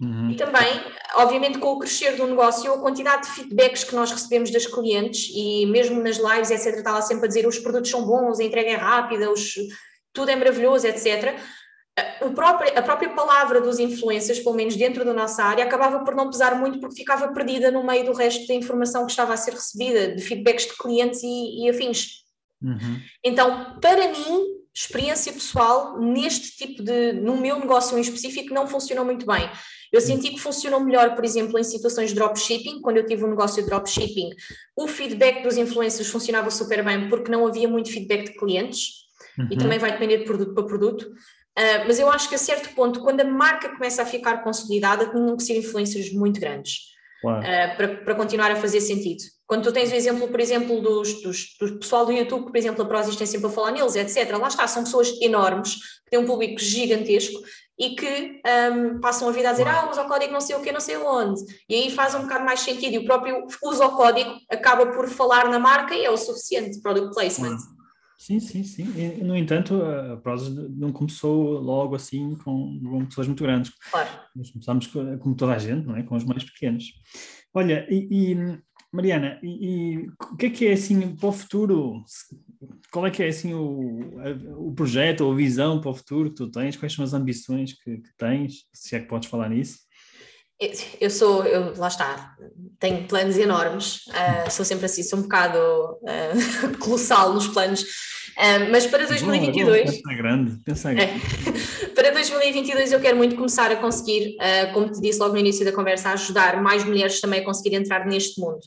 [0.00, 0.30] Uhum.
[0.30, 0.82] E também,
[1.14, 5.30] obviamente, com o crescer do negócio, a quantidade de feedbacks que nós recebemos das clientes
[5.34, 8.44] e mesmo nas lives, etc., está lá sempre a dizer os produtos são bons, a
[8.44, 9.54] entrega é rápida, os,
[10.12, 11.38] tudo é maravilhoso, etc
[12.34, 16.30] próprio, a própria palavra dos influencers, pelo menos dentro da nossa área, acabava por não
[16.30, 19.52] pesar muito porque ficava perdida no meio do resto da informação que estava a ser
[19.52, 22.24] recebida, de feedbacks de clientes e, e afins.
[22.62, 23.00] Uhum.
[23.24, 24.44] Então, para mim,
[24.74, 29.48] experiência pessoal, neste tipo de, no meu negócio em específico, não funcionou muito bem.
[29.90, 33.30] Eu senti que funcionou melhor, por exemplo, em situações de dropshipping, quando eu tive um
[33.30, 34.30] negócio de dropshipping,
[34.76, 39.06] o feedback dos influencers funcionava super bem porque não havia muito feedback de clientes,
[39.38, 39.48] Uhum.
[39.50, 41.12] e também vai depender de produto para produto.
[41.58, 45.06] Uh, mas eu acho que a certo ponto, quando a marca começa a ficar consolidada,
[45.06, 46.80] tinham que ser influências muito grandes
[47.24, 49.22] uh, para, para continuar a fazer sentido.
[49.46, 52.58] Quando tu tens o exemplo, por exemplo, dos, dos, do pessoal do YouTube, que, por
[52.58, 54.36] exemplo, a Prozis tem sempre a falar neles, etc.
[54.36, 57.40] Lá está, são pessoas enormes, que têm um público gigantesco
[57.78, 58.40] e que
[58.72, 60.80] um, passam a vida a dizer, ah, usa o código não sei o que, não
[60.80, 61.40] sei onde.
[61.68, 62.94] E aí faz um bocado mais sentido.
[62.94, 66.80] E o próprio usa o código acaba por falar na marca e é o suficiente,
[66.80, 67.56] product placement.
[68.18, 68.84] Sim, sim, sim.
[68.96, 73.72] E, no entanto, a Prozis não começou logo assim com, com pessoas muito grandes.
[73.90, 74.08] Claro.
[74.34, 74.86] Nós começamos,
[75.20, 76.02] como toda a gente, não é?
[76.02, 76.92] com os mais pequenos.
[77.52, 78.58] Olha, e, e
[78.92, 82.02] Mariana, e, e, o que é que é assim para o futuro?
[82.90, 84.18] Qual é que é assim o,
[84.56, 86.76] o projeto ou a visão para o futuro que tu tens?
[86.76, 88.64] Quais são as ambições que, que tens?
[88.72, 89.85] Se é que podes falar nisso?
[90.98, 92.34] Eu sou, eu, lá está,
[92.80, 98.70] tenho planos enormes, uh, sou sempre assim, sou um bocado uh, colossal nos planos, uh,
[98.70, 99.84] mas para 2022.
[99.84, 101.12] Bom, pensa grande, pensa grande.
[101.12, 104.36] É, para 2022 eu quero muito começar a conseguir,
[104.72, 108.06] como te disse logo no início da conversa, ajudar mais mulheres também a conseguir entrar
[108.06, 108.60] neste mundo.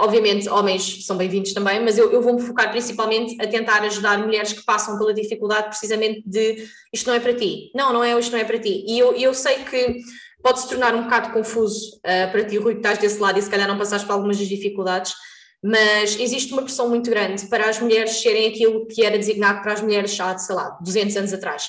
[0.00, 4.52] obviamente, homens são bem-vindos também, mas eu, eu vou-me focar principalmente a tentar ajudar mulheres
[4.52, 7.70] que passam pela dificuldade precisamente de isto não é para ti.
[7.74, 8.84] Não, não é, isto não é para ti.
[8.86, 9.98] E eu, eu sei que
[10.42, 13.42] pode se tornar um bocado confuso uh, para ti, Rui, que estás desse lado e
[13.42, 15.14] se calhar não passaste por algumas das dificuldades,
[15.62, 19.74] mas existe uma pressão muito grande para as mulheres serem aquilo que era designado para
[19.74, 21.68] as mulheres há, sei lá, 200 anos atrás.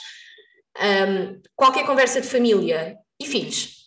[0.79, 3.81] Um, qualquer conversa de família e filhos.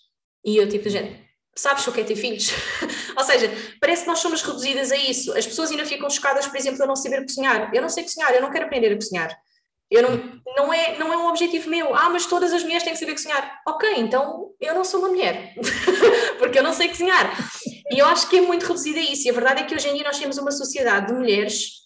[0.45, 1.25] E eu, tipo, de gente,
[1.57, 2.51] sabes o que é ter filhos?
[3.17, 5.33] Ou seja, parece que nós somos reduzidas a isso.
[5.37, 7.71] As pessoas ainda ficam chocadas, por exemplo, a não saber cozinhar.
[7.75, 9.35] Eu não sei cozinhar, eu não quero aprender a cozinhar.
[9.95, 11.95] Eu não, não, é, não é um objetivo meu.
[11.95, 13.61] Ah, mas todas as mulheres têm que saber cozinhar.
[13.65, 15.55] Ok, então eu não sou uma mulher,
[16.39, 17.33] porque eu não sei cozinhar.
[17.93, 19.29] E eu acho que é muito reduzida isso.
[19.29, 21.84] E a verdade é que hoje em dia nós temos uma sociedade de mulheres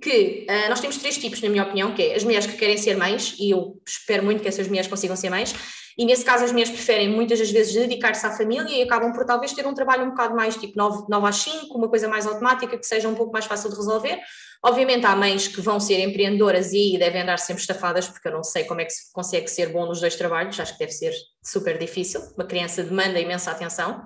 [0.00, 2.76] que uh, nós temos três tipos, na minha opinião, que é as mulheres que querem
[2.76, 5.54] ser mães, e eu espero muito que essas mulheres consigam ser mães,
[5.96, 9.24] e nesse caso as mulheres preferem muitas das vezes dedicar-se à família e acabam por
[9.24, 12.26] talvez ter um trabalho um bocado mais tipo 9, 9 às 5, uma coisa mais
[12.26, 14.18] automática, que seja um pouco mais fácil de resolver.
[14.62, 18.42] Obviamente há mães que vão ser empreendedoras e devem andar sempre estafadas, porque eu não
[18.42, 21.12] sei como é que se consegue ser bom nos dois trabalhos, acho que deve ser
[21.44, 24.02] super difícil, uma criança demanda imensa atenção.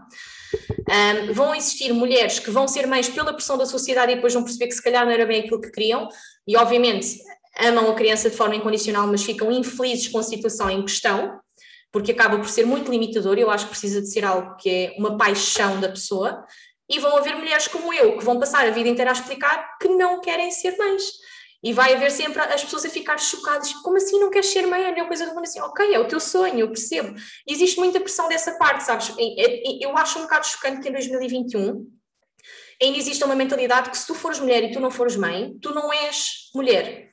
[0.89, 4.43] Um, vão existir mulheres que vão ser mães pela pressão da sociedade e depois vão
[4.43, 6.09] perceber que se calhar não era bem aquilo que queriam,
[6.47, 7.19] e obviamente
[7.59, 11.39] amam a criança de forma incondicional, mas ficam infelizes com a situação em questão,
[11.93, 14.95] porque acaba por ser muito limitador, eu acho que precisa de ser algo que é
[14.99, 16.45] uma paixão da pessoa,
[16.89, 19.89] e vão haver mulheres como eu, que vão passar a vida inteira a explicar que
[19.89, 21.03] não querem ser mães.
[21.63, 24.85] E vai haver sempre as pessoas a ficar chocadas, como assim não queres ser mãe?
[24.85, 27.19] É uma coisa do mundo assim, ok, é o teu sonho, eu percebo.
[27.47, 29.13] E existe muita pressão dessa parte, sabes?
[29.81, 31.85] Eu acho um bocado chocante que em 2021
[32.81, 35.75] ainda existe uma mentalidade que se tu fores mulher e tu não fores mãe, tu
[35.75, 37.11] não és mulher.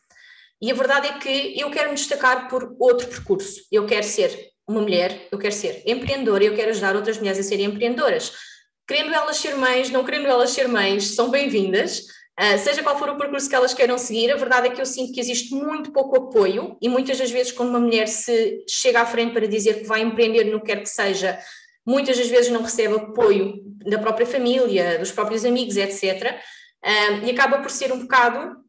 [0.62, 3.62] E a verdade é que eu quero me destacar por outro percurso.
[3.72, 7.43] Eu quero ser uma mulher, eu quero ser empreendedora, eu quero ajudar outras mulheres a
[7.43, 8.32] serem empreendedoras.
[8.88, 12.04] Querendo elas ser mães, não querendo elas ser mães, são bem-vindas.
[12.40, 14.86] Uh, seja qual for o percurso que elas queiram seguir, a verdade é que eu
[14.86, 19.00] sinto que existe muito pouco apoio e muitas das vezes quando uma mulher se chega
[19.00, 21.40] à frente para dizer que vai empreender no que quer que seja,
[21.86, 26.04] muitas das vezes não recebe apoio da própria família, dos próprios amigos, etc.
[26.04, 26.38] Uh,
[26.84, 28.66] ah, e acaba por ser um bocado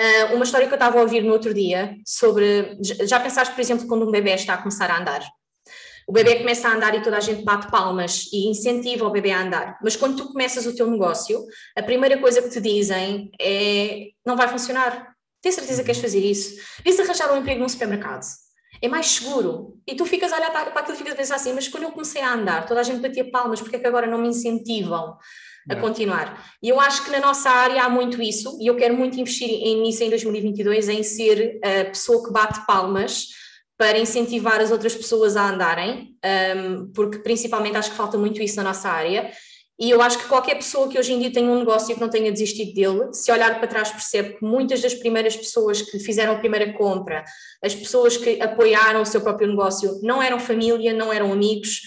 [0.00, 2.78] Uh, uma história que eu estava a ouvir no outro dia sobre.
[3.06, 5.22] Já pensaste, por exemplo, quando um bebê está a começar a andar?
[6.06, 9.30] O bebê começa a andar e toda a gente bate palmas e incentiva o bebê
[9.30, 9.78] a andar.
[9.82, 11.44] Mas quando tu começas o teu negócio,
[11.76, 15.12] a primeira coisa que te dizem é: não vai funcionar.
[15.40, 16.56] Tens certeza que queres fazer isso?
[16.84, 18.24] Vês arranjar um emprego num supermercado.
[18.80, 19.78] É mais seguro.
[19.86, 21.92] E tu ficas a olhar para aquilo e ficas a pensar assim: mas quando eu
[21.92, 25.16] comecei a andar, toda a gente batia palmas, porque é que agora não me incentivam?
[25.68, 26.44] a continuar.
[26.62, 29.48] E eu acho que na nossa área há muito isso, e eu quero muito investir
[29.48, 33.28] em, nisso em 2022, em ser a pessoa que bate palmas
[33.82, 36.16] para incentivar as outras pessoas a andarem,
[36.56, 39.32] um, porque principalmente acho que falta muito isso na nossa área.
[39.76, 42.00] E eu acho que qualquer pessoa que hoje em dia tenha um negócio e que
[42.00, 45.98] não tenha desistido dele, se olhar para trás, percebe que muitas das primeiras pessoas que
[45.98, 47.24] fizeram a primeira compra,
[47.60, 51.80] as pessoas que apoiaram o seu próprio negócio, não eram família, não eram amigos,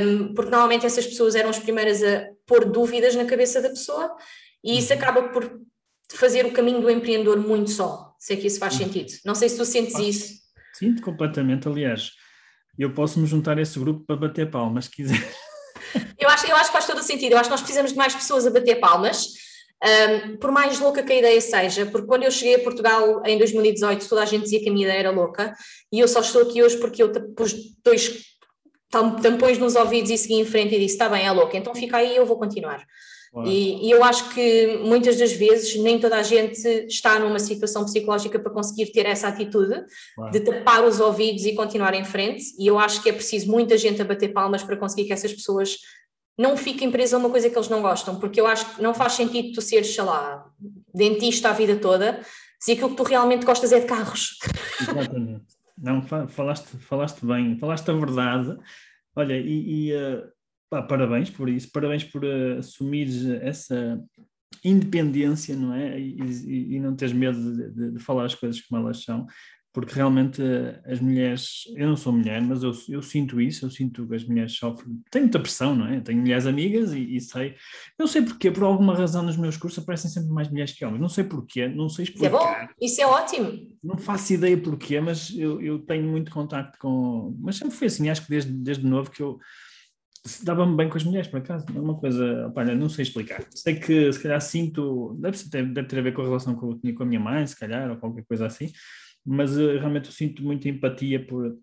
[0.00, 4.14] um, porque normalmente essas pessoas eram as primeiras a pôr dúvidas na cabeça da pessoa
[4.62, 4.98] e isso uhum.
[5.00, 5.60] acaba por
[6.12, 8.84] fazer o caminho do empreendedor muito só, se é que isso faz uhum.
[8.84, 9.12] sentido.
[9.24, 10.45] Não sei se tu sentes isso.
[10.78, 12.12] Sinto completamente, aliás,
[12.78, 15.36] eu posso me juntar a esse grupo para bater palmas, se quiser.
[16.18, 17.96] Eu acho, eu acho que faz todo o sentido, eu acho que nós precisamos de
[17.96, 19.28] mais pessoas a bater palmas,
[19.82, 23.38] um, por mais louca que a ideia seja, porque quando eu cheguei a Portugal em
[23.38, 25.54] 2018 toda a gente dizia que a minha ideia era louca
[25.92, 27.54] e eu só estou aqui hoje porque eu pus
[27.84, 28.24] dois
[28.90, 31.98] tampões nos ouvidos e segui em frente e disse: está bem, é louca, então fica
[31.98, 32.84] aí, eu vou continuar.
[33.44, 37.84] E, e, eu acho que muitas das vezes nem toda a gente está numa situação
[37.84, 39.84] psicológica para conseguir ter essa atitude
[40.32, 42.44] de tapar os ouvidos e continuar em frente.
[42.58, 45.32] E eu acho que é preciso muita gente a bater palmas para conseguir que essas
[45.32, 45.76] pessoas
[46.38, 48.94] não fiquem presas a uma coisa que eles não gostam, porque eu acho que não
[48.94, 50.46] faz sentido tu seres, sei lá,
[50.94, 52.20] dentista a vida toda,
[52.60, 54.38] se aquilo que tu realmente gostas é de carros.
[54.80, 55.44] Exatamente.
[55.78, 58.56] Não, falaste, falaste bem, falaste a verdade.
[59.14, 60.22] Olha, e, e uh,
[60.70, 63.08] pá, parabéns por isso, parabéns por uh, assumir
[63.42, 64.00] essa
[64.64, 65.98] independência, não é?
[66.00, 69.26] E, e, e não teres medo de, de, de, falar as coisas como elas são
[69.76, 73.70] porque realmente eh, as mulheres, eu não sou mulher, mas eu, eu sinto isso, eu
[73.70, 76.00] sinto que as mulheres sofrem, tenho muita pressão, não é?
[76.00, 77.54] Tenho mulheres amigas e, e, sei,
[77.98, 81.02] não sei porquê, por alguma razão nos meus cursos aparecem sempre mais mulheres que homens,
[81.02, 82.26] não sei porquê, não sei explicar.
[82.26, 83.76] Isso é bom, isso é ótimo.
[83.84, 88.08] Não faço ideia porquê, mas eu, eu tenho muito contacto com, mas sempre foi assim,
[88.08, 89.38] acho que desde, desde novo que eu
[90.42, 93.44] dava-me bem com as mulheres, por acaso, é uma coisa, opa, não sei explicar.
[93.50, 96.78] Sei que se calhar sinto, deve, deve ter a ver com a relação que eu
[96.78, 98.70] tinha com a minha mãe, se calhar, ou qualquer coisa assim,
[99.24, 101.58] mas uh, realmente eu sinto muita empatia por,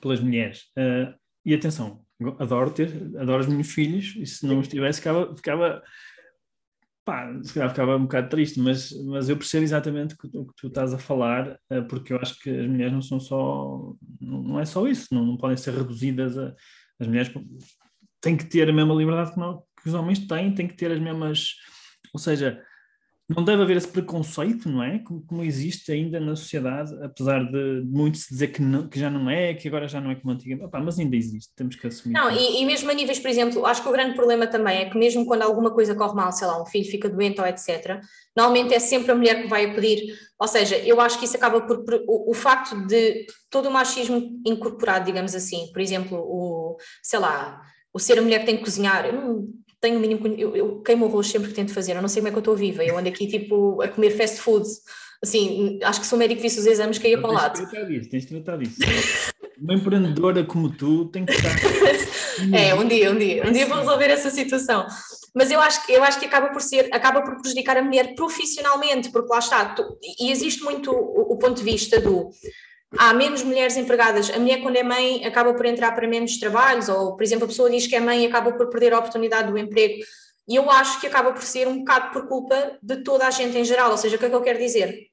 [0.00, 0.64] pelas mulheres.
[0.76, 2.04] Uh, e atenção,
[2.38, 5.82] adoro ter, adoro os meus filhos, e se não os tivesse, ficava, ficava
[7.04, 10.54] pá, se calhar ficava um bocado triste, mas, mas eu percebo exatamente o que, que
[10.56, 14.42] tu estás a falar, uh, porque eu acho que as mulheres não são só, não,
[14.42, 16.52] não é só isso, não, não podem ser reduzidas a,
[16.98, 17.32] as mulheres
[18.26, 20.90] têm que ter a mesma liberdade que, não, que os homens têm, têm que ter
[20.90, 21.54] as mesmas,
[22.12, 22.60] ou seja,
[23.28, 25.00] não deve haver esse preconceito, não é?
[25.00, 29.10] Como, como, existe ainda na sociedade, apesar de muito se dizer que, não, que já
[29.10, 31.86] não é, que agora já não é como antigamente, Opa, mas ainda existe, temos que
[31.86, 32.14] assumir.
[32.14, 34.90] Não, e, e, mesmo a níveis, por exemplo, acho que o grande problema também é
[34.90, 38.00] que mesmo quando alguma coisa corre mal, sei lá, um filho fica doente ou etc.,
[38.36, 41.60] normalmente é sempre a mulher que vai pedir, ou seja, eu acho que isso acaba
[41.60, 46.76] por, por o, o, facto de todo o machismo incorporado, digamos assim, por exemplo, o,
[47.02, 47.60] sei lá,
[47.96, 49.48] o ser a mulher que tem que cozinhar, eu não
[49.80, 50.26] tenho o mínimo.
[50.36, 52.40] Eu, eu queimo arroz sempre que tento fazer, eu não sei como é que eu
[52.40, 52.84] estou viva.
[52.84, 54.66] Eu ando aqui tipo a comer fast food.
[55.22, 57.54] Assim, acho que sou médico que fiz os exames ia para o lado.
[57.54, 58.76] Tens de tratar disso, tens de tratar disso.
[59.58, 61.56] Uma empreendedora como tu tem que estar.
[62.52, 63.48] é, um dia, um dia.
[63.48, 64.86] Um dia vou resolver essa situação.
[65.34, 69.08] Mas eu acho, eu acho que acaba por ser, acaba por prejudicar a mulher profissionalmente,
[69.08, 72.30] porque lá está, tu, e existe muito o, o ponto de vista do
[72.96, 74.30] há menos mulheres empregadas.
[74.30, 77.48] A mulher, quando é mãe, acaba por entrar para menos trabalhos, ou, por exemplo, a
[77.48, 80.04] pessoa diz que é mãe e acaba por perder a oportunidade do emprego.
[80.48, 83.58] E eu acho que acaba por ser um bocado por culpa de toda a gente
[83.58, 83.90] em geral.
[83.90, 85.08] Ou seja, o que é que eu quero dizer?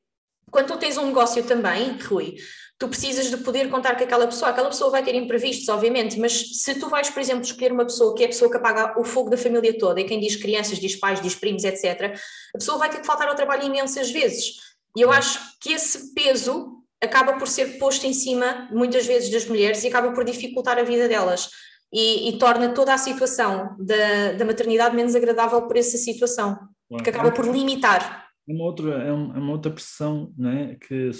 [0.51, 2.35] Quando tu tens um negócio também, Rui,
[2.77, 4.51] tu precisas de poder contar com aquela pessoa.
[4.51, 8.13] Aquela pessoa vai ter imprevistos, obviamente, mas se tu vais, por exemplo, escolher uma pessoa
[8.13, 10.77] que é a pessoa que apaga o fogo da família toda, e quem diz crianças,
[10.77, 12.15] diz pais, diz primos, etc.,
[12.53, 14.57] a pessoa vai ter que faltar ao trabalho imensas vezes.
[14.95, 19.45] E eu acho que esse peso acaba por ser posto em cima, muitas vezes, das
[19.45, 21.49] mulheres e acaba por dificultar a vida delas.
[21.91, 26.57] E, e torna toda a situação da, da maternidade menos agradável por essa situação,
[27.03, 28.27] que acaba por limitar.
[28.47, 31.11] É uma outra, é, é uma outra pressão né, que,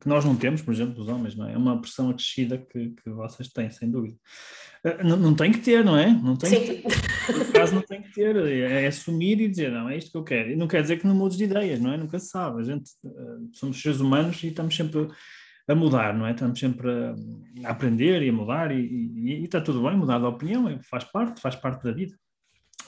[0.00, 1.52] que nós não temos, por exemplo, os homens, não é?
[1.52, 4.16] é uma pressão acrescida que, que vocês têm, sem dúvida.
[4.84, 6.10] Eh, não, não tem que ter, não é?
[6.10, 6.82] Não tem Sim.
[6.82, 8.34] que caso, não tem que ter.
[8.36, 10.50] É, é assumir e dizer, não, é isto que eu quero.
[10.50, 11.96] E não quer dizer que não mudes de ideias, não é?
[11.96, 12.60] Nunca se sabe.
[12.60, 15.08] A gente, eh, somos seres humanos e estamos sempre
[15.68, 16.32] a mudar, não é?
[16.32, 20.24] Estamos sempre a, aprender e a mudar e, e, e, está tudo bem, mudar de
[20.24, 22.16] opinião, faz parte, faz parte da vida.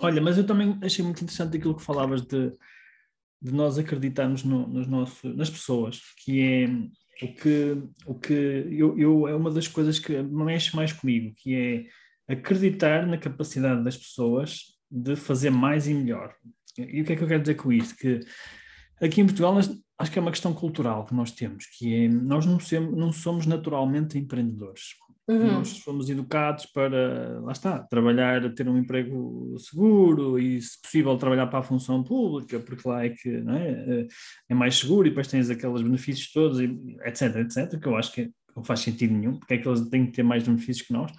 [0.00, 2.52] Olha, mas eu também achei muito interessante aquilo que falavas de,
[3.44, 8.98] de nós acreditarmos no, nos nossos, nas pessoas, que é o que, o que eu,
[8.98, 11.54] eu, é uma das coisas que mexe mais comigo, que
[12.26, 16.34] é acreditar na capacidade das pessoas de fazer mais e melhor.
[16.78, 17.94] E o que é que eu quero dizer com isto?
[17.96, 18.20] Que
[19.00, 22.08] aqui em Portugal nós, acho que é uma questão cultural que nós temos, que é
[22.08, 24.94] nós não, somos, não somos naturalmente empreendedores.
[25.26, 25.52] Uhum.
[25.52, 31.46] Nós fomos educados para, lá está, trabalhar, ter um emprego seguro e, se possível, trabalhar
[31.46, 33.40] para a função pública, porque lá é que é?
[33.40, 34.06] Eh,
[34.50, 38.30] é mais seguro e depois tens aqueles benefícios todos, etc, etc, que eu acho que
[38.54, 41.10] não faz sentido nenhum, porque é que eles têm que ter mais benefícios que nós,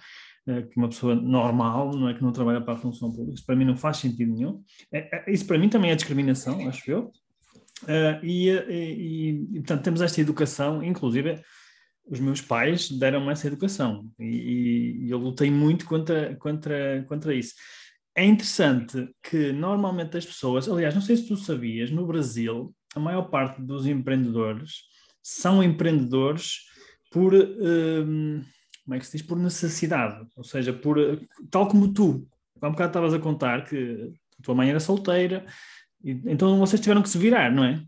[0.46, 3.44] eh, que uma pessoa normal, não é que não trabalha para a função pública, isso
[3.44, 4.62] para mim não faz sentido nenhum.
[4.92, 7.10] É, isso para mim também é discriminação, acho eu.
[8.22, 11.42] E, e, e, portanto, temos esta educação, inclusive
[12.06, 17.54] os meus pais deram-me essa educação e, e, eu lutei muito contra, contra, contra isso.
[18.14, 23.00] É interessante que normalmente as pessoas, aliás, não sei se tu sabias, no Brasil, a
[23.00, 24.84] maior parte dos empreendedores
[25.22, 26.60] são empreendedores
[27.10, 28.42] por, um,
[28.84, 30.98] como é que se diz, por necessidade, ou seja, por,
[31.50, 32.26] tal como tu,
[32.60, 35.44] há um bocado estavas a contar que a tua mãe era solteira,
[36.02, 37.82] então vocês tiveram que se virar, não é?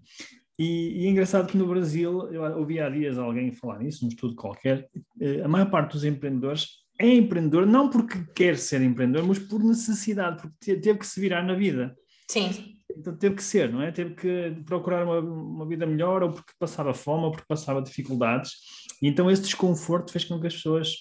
[0.59, 4.09] E, e, é engraçado que no Brasil, eu ouvi há dias alguém falar nisso, num
[4.09, 4.89] estudo qualquer,
[5.21, 9.63] eh, a maior parte dos empreendedores é empreendedor não porque quer ser empreendedor, mas por
[9.63, 11.97] necessidade, porque teve que se virar na vida.
[12.29, 12.75] Sim.
[12.97, 13.93] Então teve que ser, não é?
[13.93, 18.53] Teve que procurar uma, uma vida melhor, ou porque passava fome, ou porque passava dificuldades.
[19.01, 20.95] E então esse desconforto fez com que as pessoas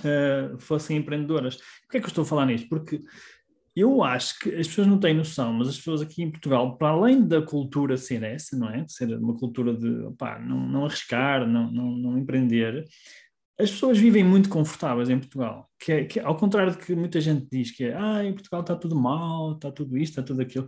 [0.00, 1.56] uh, fossem empreendedoras.
[1.56, 2.68] Por que é que eu estou a falar nisto?
[2.68, 3.00] Porque
[3.76, 6.88] eu acho que as pessoas não têm noção, mas as pessoas aqui em Portugal, para
[6.88, 8.84] além da cultura ser essa, não é?
[8.88, 12.84] Ser uma cultura de opá, não, não arriscar, não, não, não empreender,
[13.58, 15.68] as pessoas vivem muito confortáveis em Portugal.
[15.78, 18.60] Que, é, que ao contrário de que muita gente diz que é, ah, em Portugal
[18.60, 20.66] está tudo mal, está tudo isto, está tudo aquilo.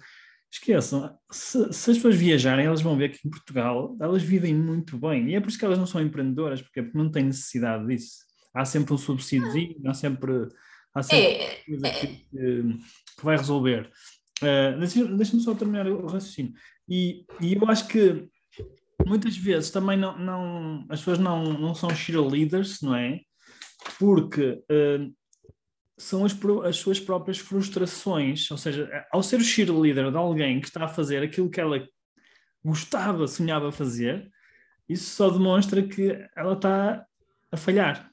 [0.52, 4.98] Esqueçam, se, se, as pessoas viajarem, elas vão ver que em Portugal elas vivem muito
[4.98, 5.30] bem.
[5.30, 8.24] E é por isso que elas não são empreendedoras, porque, porque não têm necessidade disso.
[8.54, 10.48] Há sempre um subsídio, há sempre
[10.96, 11.90] Há sempre é, coisa é.
[11.90, 13.90] que, que, vai resolver.
[14.42, 14.78] Uh,
[15.16, 16.54] Deixa-me só terminar o raciocínio.
[16.88, 18.26] E, e eu acho que
[19.06, 23.20] muitas vezes também não, não as pessoas não, não são cheerleaders, não é?
[23.98, 25.14] Porque uh,
[25.98, 26.34] são as,
[26.64, 30.88] as suas próprias frustrações, ou seja, ao ser o cheerleader de alguém que está a
[30.88, 31.86] fazer aquilo que ela
[32.64, 34.30] gostava, sonhava fazer,
[34.88, 37.04] isso só demonstra que ela está
[37.52, 38.10] a falhar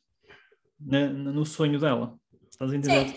[0.79, 2.19] no sonho dela.
[2.53, 3.09] Estás a entender?
[3.09, 3.15] Sim.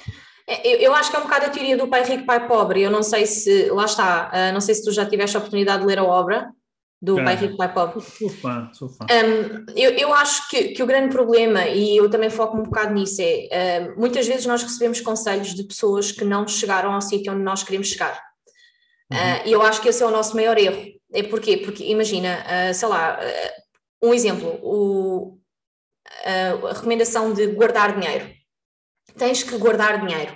[0.49, 2.81] É, eu, eu, acho que é um bocado a teoria do pai rico, pai pobre.
[2.81, 5.81] Eu não sei se, lá está, uh, não sei se tu já tiveste a oportunidade
[5.81, 6.51] de ler a obra
[7.03, 8.01] do Pai Rico, Pai Pobre.
[8.01, 9.05] Sou fã, sou fã.
[9.05, 12.95] Um, eu, eu acho que, que o grande problema, e eu também foco um bocado
[12.95, 17.33] nisso, é uh, muitas vezes nós recebemos conselhos de pessoas que não chegaram ao sítio
[17.33, 18.19] onde nós queremos chegar.
[19.13, 19.19] Uhum.
[19.19, 20.85] Uh, e eu acho que esse é o nosso maior erro.
[21.13, 21.59] É porquê?
[21.59, 23.21] Porque imagina, uh, sei lá,
[24.03, 25.39] um exemplo, o,
[26.25, 28.36] a recomendação de guardar dinheiro
[29.17, 30.35] tens que guardar dinheiro.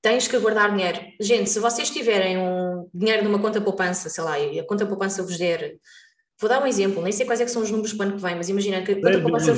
[0.00, 1.00] Tens que guardar dinheiro.
[1.20, 5.22] Gente, se vocês tiverem um dinheiro numa conta poupança, sei lá, e a conta poupança
[5.22, 5.76] vos der
[6.40, 8.16] Vou dar um exemplo, nem sei quais é que são os números para o ano
[8.16, 9.52] que vem, mas imagina que a conta poupança,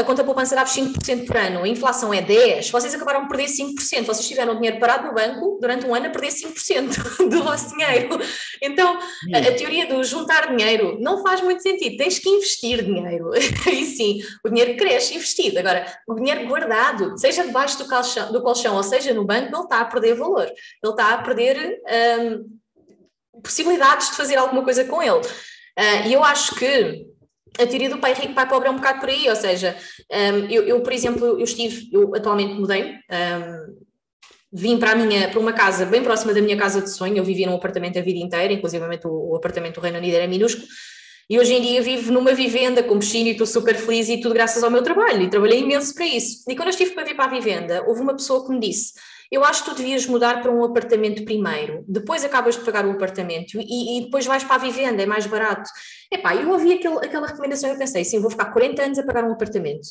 [0.00, 3.44] a conta poupança dá 5% por ano, a inflação é 10%, vocês acabaram de perder
[3.44, 7.76] 5%, vocês tiveram dinheiro parado no banco durante um ano a perder 5% do vosso
[7.76, 8.18] dinheiro.
[8.62, 8.98] Então,
[9.34, 13.32] a, a, teoria do juntar dinheiro não faz muito sentido, tens que investir dinheiro.
[13.68, 15.58] Aí sim, o dinheiro cresce investido.
[15.58, 19.62] Agora, o dinheiro guardado, seja debaixo do colchão, do colchão ou seja no banco, ele
[19.62, 21.82] está a perder valor, ele está a perder...
[22.18, 22.55] Um,
[23.42, 25.20] possibilidades de fazer alguma coisa com ele.
[25.20, 27.06] Uh, e eu acho que
[27.58, 29.76] a teoria do pai rico, pai pobre é um bocado por aí, ou seja,
[30.10, 33.86] um, eu, eu, por exemplo, eu estive, eu atualmente mudei, um,
[34.52, 37.24] vim para, a minha, para uma casa bem próxima da minha casa de sonho, eu
[37.24, 40.66] vivia num apartamento a vida inteira, inclusive o, o apartamento do Reino Unido era minúsculo,
[41.28, 44.34] e hoje em dia vivo numa vivenda com piscina e estou super feliz e tudo
[44.34, 46.44] graças ao meu trabalho, e trabalhei imenso para isso.
[46.48, 48.92] E quando eu estive para vir para a vivenda, houve uma pessoa que me disse,
[49.30, 52.90] eu acho que tu devias mudar para um apartamento primeiro, depois acabas de pagar o
[52.90, 55.68] apartamento e, e depois vais para a vivenda, é mais barato.
[56.12, 59.04] Epá, eu ouvi aquele, aquela recomendação e eu pensei, sim, vou ficar 40 anos a
[59.04, 59.86] pagar um apartamento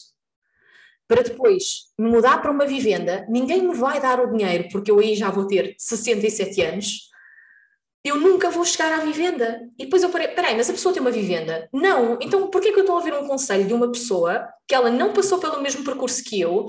[1.08, 5.00] para depois me mudar para uma vivenda, ninguém me vai dar o dinheiro, porque eu
[5.00, 7.10] aí já vou ter 67 anos,
[8.04, 9.68] eu nunca vou chegar à vivenda.
[9.80, 11.68] E depois eu parei, peraí, mas a pessoa tem uma vivenda?
[11.74, 14.92] Não, então porquê que eu estou a ouvir um conselho de uma pessoa que ela
[14.92, 16.68] não passou pelo mesmo percurso que eu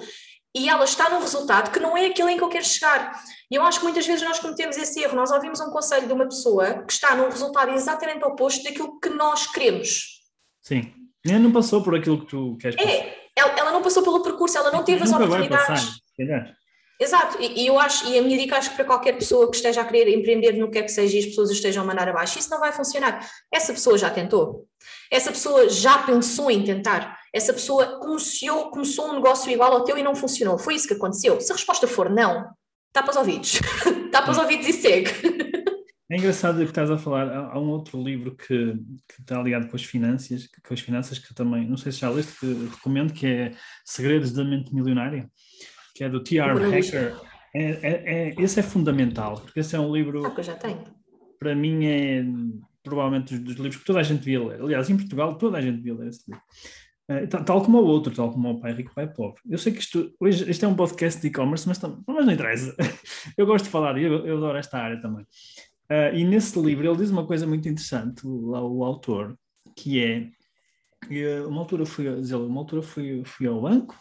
[0.56, 3.20] e ela está num resultado que não é aquele em que eu quero chegar.
[3.50, 5.14] E eu acho que muitas vezes nós cometemos esse erro.
[5.14, 9.10] Nós ouvimos um conselho de uma pessoa que está num resultado exatamente oposto daquilo que
[9.10, 10.22] nós queremos.
[10.62, 10.94] Sim.
[11.26, 12.90] Ela não passou por aquilo que tu queres passar.
[12.90, 16.00] É, ela, ela não passou pelo percurso, ela não teve as oportunidades.
[16.16, 16.56] Vai passar,
[16.98, 19.56] Exato, e, e, eu acho, e a minha dica acho que para qualquer pessoa que
[19.56, 22.08] esteja a querer empreender no que é que seja e as pessoas estejam a mandar
[22.08, 23.28] abaixo, isso não vai funcionar.
[23.52, 24.66] Essa pessoa já tentou,
[25.10, 29.96] essa pessoa já pensou em tentar, essa pessoa começou, começou um negócio igual ao teu
[29.98, 30.58] e não funcionou.
[30.58, 31.40] Foi isso que aconteceu.
[31.40, 32.46] Se a resposta for não,
[32.92, 33.60] tapa os ouvidos,
[34.10, 35.10] tapa os ouvidos e segue.
[36.08, 38.74] É engraçado que estás a falar, há, um outro livro que,
[39.08, 42.08] que, está ligado com as finanças, com as finanças que também, não sei se já
[42.08, 43.50] leste, que recomendo, que é
[43.84, 45.28] Segredos da Mente Milionária
[45.96, 46.52] que é do T.R.
[46.52, 47.16] Hacker.
[47.54, 50.26] É, é, é, esse é fundamental, porque esse é um livro.
[50.26, 50.84] Ah, que eu já tenho.
[51.38, 52.22] Para mim é
[52.82, 54.60] provavelmente dos, dos, livros que toda a gente devia ler.
[54.60, 56.42] Aliás, em Portugal toda a gente devia ler esse livro.
[57.08, 59.40] Uh, tal, como o outro, tal como o Pai Rico, Pai Pobre.
[59.48, 62.74] Eu sei que isto, hoje, este é um podcast de e-commerce, mas, mas não interessa.
[63.38, 65.24] eu gosto de falar, eu, eu adoro esta área também.
[65.88, 69.38] Uh, e nesse livro ele diz uma coisa muito interessante, lá o, autor,
[69.76, 73.96] que é, uh, uma altura fui, uma altura fui, fui ao banco,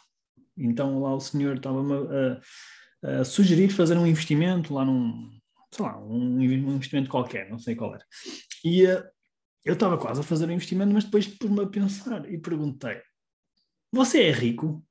[0.58, 5.30] então lá o senhor estava-me a, a, sugerir fazer um investimento lá num,
[5.72, 8.06] sei lá, um, investimento qualquer, não sei qual era.
[8.64, 9.04] E uh,
[9.66, 13.02] eu estava quase a fazer um investimento, mas depois pus-me a pensar e perguntei:
[13.92, 14.86] Você é rico?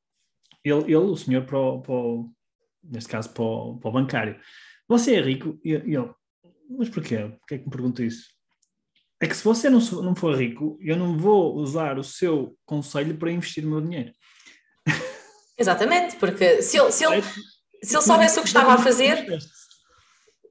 [0.65, 2.31] Ele, ele o senhor, para o, para o,
[2.83, 4.41] neste caso, para o, para o bancário,
[4.89, 5.59] Você é rico?
[5.65, 5.97] E ele,
[6.69, 7.19] mas porquê?
[7.39, 8.35] Porquê é que me pergunta isso?
[9.21, 13.17] É que se você não, não for rico, eu não vou usar o seu conselho
[13.17, 14.13] para investir o meu dinheiro.
[15.57, 17.23] Exatamente, porque se ele, se ele,
[17.83, 19.25] se ele soubesse o que estava a fazer.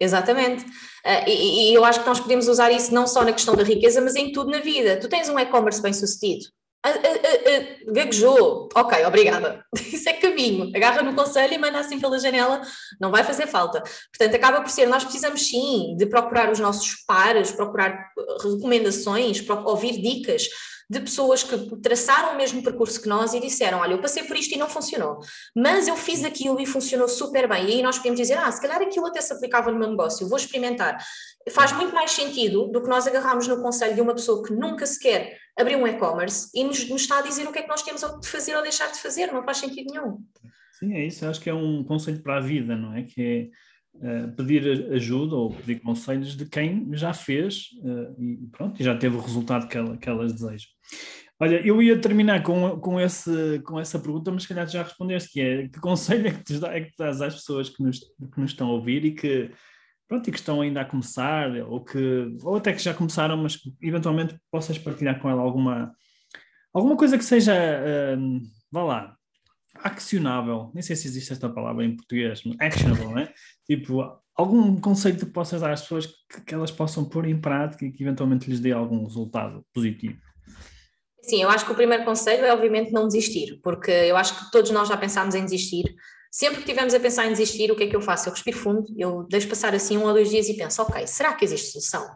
[0.03, 0.65] Exatamente.
[0.65, 3.63] Uh, e, e, eu acho que nós podemos usar isso não só na questão da
[3.63, 4.97] riqueza, mas em tudo na vida.
[4.97, 6.45] Tu tens um e-commerce bem sucedido.
[6.85, 8.67] Uh, uh, gaguejou.
[8.75, 9.63] Ok, obrigada.
[9.73, 10.69] Isso é caminho.
[10.75, 12.61] Agarra no conselho e manda assim pela janela.
[12.99, 13.81] Não vai fazer falta.
[13.81, 14.85] Portanto, acaba por ser.
[14.87, 18.09] Nós precisamos sim de procurar os nossos pares, procurar
[18.43, 20.49] recomendações, ouvir dicas
[20.93, 24.37] de pessoas que traçaram o mesmo percurso que nós e disseram: Olha, eu passei por
[24.37, 25.19] isto e não funcionou,
[25.55, 27.65] mas eu fiz aquilo e funcionou super bem.
[27.65, 30.27] E aí nós podemos dizer: Ah, se calhar aquilo até se aplicava no meu negócio,
[30.29, 30.97] vou experimentar.
[31.49, 34.85] Faz muito mais sentido do que nós agarrarmos no conselho de uma pessoa que nunca
[34.85, 37.81] sequer abriu um e-commerce e nos, nos está a dizer o que é que nós
[37.81, 40.19] temos de fazer ou deixar de fazer, não faz sentido nenhum.
[40.79, 41.25] Sim, é isso.
[41.25, 43.03] Acho que é um conselho para a vida, não é?
[43.03, 43.49] Que é
[43.95, 48.97] Uh, pedir ajuda ou pedir conselhos de quem já fez uh, e pronto, e já
[48.97, 50.67] teve o resultado que, ela, que elas desejam.
[51.39, 55.31] Olha, eu ia terminar com, com, esse, com essa pergunta, mas se calhar já respondeste,
[55.33, 58.51] que é que conselho é que, tu, é dás às pessoas que nos, que nos
[58.51, 59.51] estão a ouvir e que,
[60.07, 63.57] pronto, e que estão ainda a começar, ou, que, ou até que já começaram, mas
[63.57, 65.93] que eventualmente possas partilhar com ela alguma,
[66.73, 68.41] alguma coisa que seja, uh,
[68.71, 69.17] vá lá,
[69.75, 73.33] accionável, nem sei se existe esta palavra em português, actionable, não é?
[73.65, 74.03] Tipo,
[74.35, 77.91] algum conceito que possas dar às pessoas que, que elas possam pôr em prática e
[77.91, 80.17] que eventualmente lhes dê algum resultado positivo.
[81.21, 84.51] Sim, eu acho que o primeiro conselho é obviamente não desistir, porque eu acho que
[84.51, 85.85] todos nós já pensámos em desistir,
[86.35, 88.27] Sempre que estivermos a pensar em desistir, o que é que eu faço?
[88.27, 91.31] Eu respiro fundo, eu deixo passar assim um ou dois dias e penso, ok, será
[91.33, 92.09] que existe solução?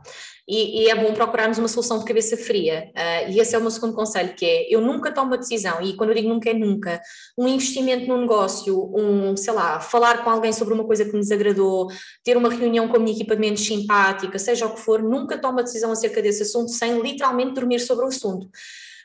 [0.47, 2.91] E, e é bom procurarmos uma solução de cabeça fria.
[2.95, 5.83] Uh, e esse é o meu segundo conselho, que é, eu nunca tomo uma decisão,
[5.83, 6.99] e quando eu digo nunca é nunca,
[7.37, 11.19] um investimento num negócio, um, sei lá, falar com alguém sobre uma coisa que me
[11.19, 11.87] desagradou,
[12.23, 15.37] ter uma reunião com a minha equipa de menos simpática, seja o que for, nunca
[15.37, 18.49] tomo uma decisão acerca desse assunto sem literalmente dormir sobre o assunto.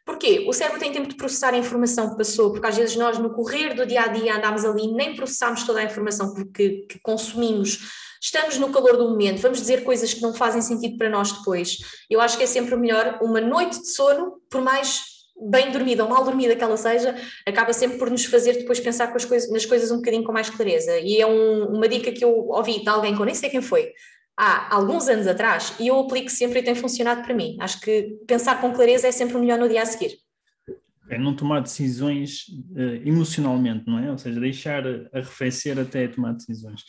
[0.05, 0.45] Porquê?
[0.49, 3.33] O cérebro tem tempo de processar a informação que passou, porque às vezes nós, no
[3.33, 7.79] correr do dia a dia, andamos ali nem processamos toda a informação que, que consumimos.
[8.21, 11.79] Estamos no calor do momento, vamos dizer coisas que não fazem sentido para nós depois.
[12.11, 15.03] Eu acho que é sempre melhor uma noite de sono, por mais
[15.51, 17.17] bem dormida ou mal dormida que ela seja,
[17.47, 20.99] acaba sempre por nos fazer depois pensar coisas, nas coisas um bocadinho com mais clareza.
[20.99, 23.63] E é um, uma dica que eu ouvi de alguém que eu nem sei quem
[23.63, 23.93] foi,
[24.37, 27.57] há alguns anos atrás e eu aplico sempre e tem funcionado para mim.
[27.61, 30.17] Acho que pensar com clareza é sempre o melhor no dia a seguir.
[31.11, 34.11] É não tomar decisões uh, emocionalmente, não é?
[34.11, 36.83] Ou seja, deixar arrefecer até tomar decisões.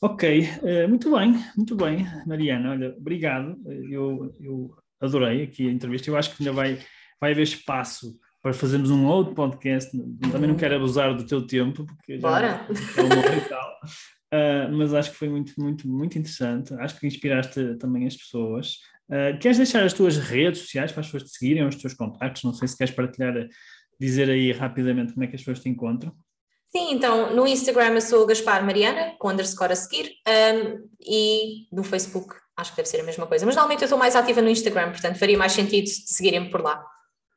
[0.00, 2.70] Ok, uh, muito bem, muito bem, Mariana.
[2.70, 3.56] Olha, obrigado.
[3.88, 6.10] Eu, eu adorei aqui a entrevista.
[6.10, 6.78] Eu acho que ainda vai,
[7.20, 9.96] vai haver espaço para fazermos um outro podcast.
[10.32, 12.66] Também não quero abusar do teu tempo, porque já Bora.
[12.96, 13.80] é uma hora e tal.
[14.32, 16.72] Uh, mas acho que foi muito, muito, muito interessante.
[16.74, 18.78] Acho que inspiraste também as pessoas.
[19.08, 22.42] Uh, queres deixar as tuas redes sociais para as pessoas te seguirem, os teus contactos?
[22.42, 23.34] Não sei se queres partilhar,
[24.00, 26.14] dizer aí rapidamente como é que as pessoas te encontram.
[26.74, 31.84] Sim, então no Instagram eu sou Gaspar Mariana, com underscore a seguir, um, e no
[31.84, 33.44] Facebook acho que deve ser a mesma coisa.
[33.44, 36.82] Mas normalmente eu estou mais ativa no Instagram, portanto faria mais sentido seguirem-me por lá.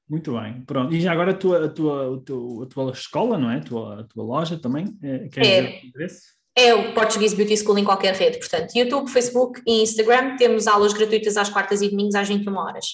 [0.07, 0.93] Muito bem, pronto.
[0.93, 3.57] E já agora a tua, a tua, a tua, a tua escola, não é?
[3.57, 4.97] A tua, a tua loja também?
[5.01, 5.61] Eh, queres é.
[5.61, 6.34] dizer o endereço?
[6.57, 8.39] É o Portuguese Beauty School em qualquer rede.
[8.39, 12.85] Portanto, YouTube, Facebook e Instagram, temos aulas gratuitas às quartas e domingos às 21 horas.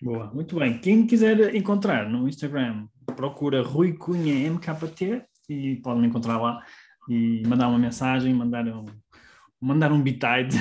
[0.00, 0.78] Boa, muito bem.
[0.78, 2.86] Quem quiser encontrar no Instagram,
[3.16, 6.60] procura Rui Cunha MKT e podem encontrar lá
[7.08, 8.84] e mandar uma mensagem, mandar um,
[9.60, 10.56] mandar um bitite.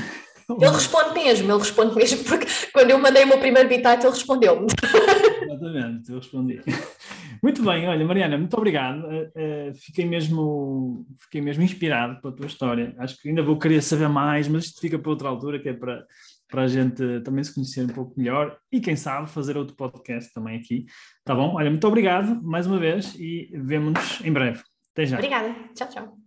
[0.49, 4.09] Ele responde mesmo, ele responde mesmo, porque quando eu mandei o meu primeiro bitite, ele
[4.09, 4.67] respondeu-me.
[5.43, 6.61] Exatamente, eu respondi.
[7.41, 9.03] Muito bem, olha, Mariana, muito obrigado.
[9.03, 12.93] Uh, fiquei, mesmo, fiquei mesmo inspirado pela tua história.
[12.99, 15.73] Acho que ainda vou querer saber mais, mas isto fica para outra altura, que é
[15.73, 16.05] para,
[16.47, 20.31] para a gente também se conhecer um pouco melhor e, quem sabe, fazer outro podcast
[20.33, 20.85] também aqui.
[21.23, 21.55] Tá bom?
[21.55, 24.61] Olha, muito obrigado mais uma vez e vemo-nos em breve.
[24.91, 25.17] Até já.
[25.17, 25.55] Obrigada.
[25.73, 26.20] Tchau, tchau.